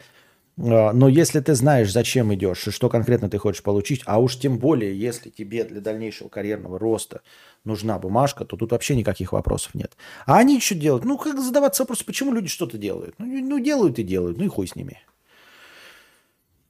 [0.58, 4.38] э, но если ты знаешь, зачем идешь и что конкретно ты хочешь получить, а уж
[4.38, 7.22] тем более, если тебе для дальнейшего карьерного роста
[7.64, 9.94] нужна бумажка, то тут вообще никаких вопросов нет.
[10.26, 11.06] А они что делают?
[11.06, 13.16] Ну, как задаваться вопрос, почему люди что-то делают?
[13.18, 15.00] Ну, ну делают и делают, ну и хуй с ними.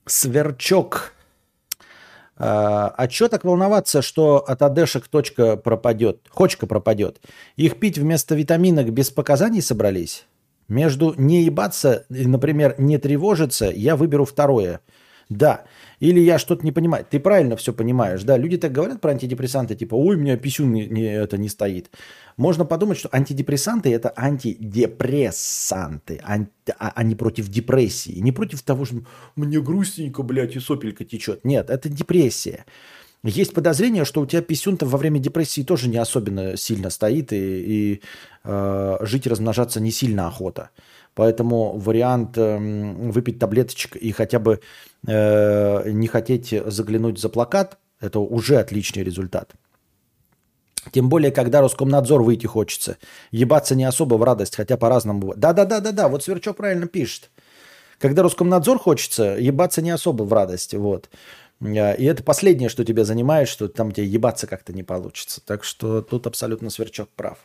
[0.05, 1.16] Сверчок
[2.37, 7.19] а, а что так волноваться, что от адешек точка пропадет, хочка пропадет?
[7.55, 10.25] Их пить вместо витаминок без показаний собрались?
[10.67, 14.81] Между не ебаться например, не тревожиться, я выберу второе.
[15.29, 15.65] Да.
[15.99, 17.05] Или я что-то не понимаю.
[17.09, 18.23] Ты правильно все понимаешь.
[18.23, 21.49] Да, люди так говорят про антидепрессанты, типа, ой, у меня писюн не, не, это не
[21.49, 21.89] стоит.
[22.37, 28.19] Можно подумать, что антидепрессанты это антидепрессанты, анти, а, а не против депрессии.
[28.19, 29.01] Не против того, что
[29.35, 31.43] мне грустненько, блядь, и сопелька течет.
[31.43, 32.65] Нет, это депрессия.
[33.23, 37.35] Есть подозрение, что у тебя писюн-то во время депрессии тоже не особенно сильно стоит, и,
[37.35, 38.01] и
[38.43, 40.69] э, жить и размножаться не сильно охота.
[41.17, 42.57] Поэтому вариант э,
[43.11, 44.59] выпить таблеточек и хотя бы
[45.07, 49.53] э, не хотеть заглянуть за плакат, это уже отличный результат.
[50.91, 52.97] Тем более, когда Роскомнадзор выйти хочется.
[53.31, 55.33] Ебаться не особо в радость, хотя по-разному.
[55.35, 57.31] Да-да-да-да-да, вот Сверчок правильно пишет.
[57.97, 60.75] Когда Роскомнадзор хочется, ебаться не особо в радость.
[60.75, 61.09] Вот.
[61.61, 65.41] Э, и это последнее, что тебя занимает, что там тебе ебаться как-то не получится.
[65.43, 67.39] Так что тут абсолютно Сверчок прав.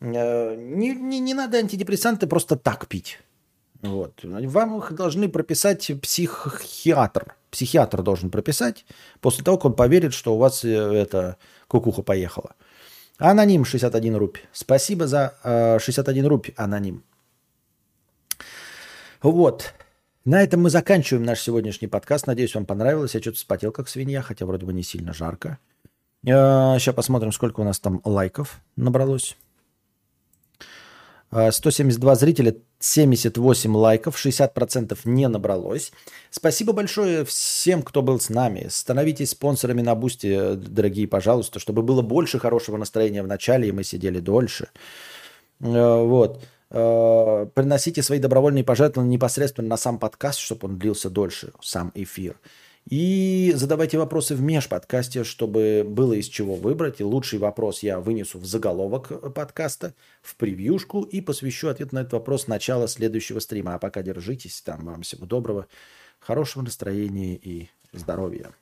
[0.00, 3.18] Э, не, не, не надо антидепрессанты просто так пить.
[3.82, 4.20] Вот.
[4.22, 7.36] Вам их должны прописать психиатр.
[7.50, 8.84] Психиатр должен прописать
[9.20, 11.36] после того, как он поверит, что у вас э, это
[11.68, 12.54] кукуха поехала.
[13.18, 14.42] Аноним 61 рупий.
[14.52, 17.02] Спасибо за э, 61 рупий, аноним.
[19.22, 19.72] Вот.
[20.24, 22.26] На этом мы заканчиваем наш сегодняшний подкаст.
[22.26, 23.14] Надеюсь, вам понравилось.
[23.14, 25.58] Я что-то спотел, как свинья, хотя вроде бы не сильно жарко.
[26.24, 29.36] Э, сейчас посмотрим, сколько у нас там лайков набралось.
[31.30, 35.92] 172 э, зрителя, 78 лайков, 60% не набралось.
[36.30, 38.66] Спасибо большое всем, кто был с нами.
[38.70, 43.84] Становитесь спонсорами на Boosty, дорогие, пожалуйста, чтобы было больше хорошего настроения в начале, и мы
[43.84, 44.68] сидели дольше.
[45.60, 46.44] Э, вот.
[46.70, 52.38] Э, приносите свои добровольные пожертвования непосредственно на сам подкаст, чтобы он длился дольше, сам эфир.
[52.88, 57.00] И задавайте вопросы в межподкасте, чтобы было из чего выбрать.
[57.00, 62.12] И лучший вопрос я вынесу в заголовок подкаста, в превьюшку и посвящу ответ на этот
[62.12, 63.74] вопрос начала следующего стрима.
[63.74, 65.66] А пока держитесь, там вам всего доброго,
[66.20, 68.52] хорошего настроения и здоровья.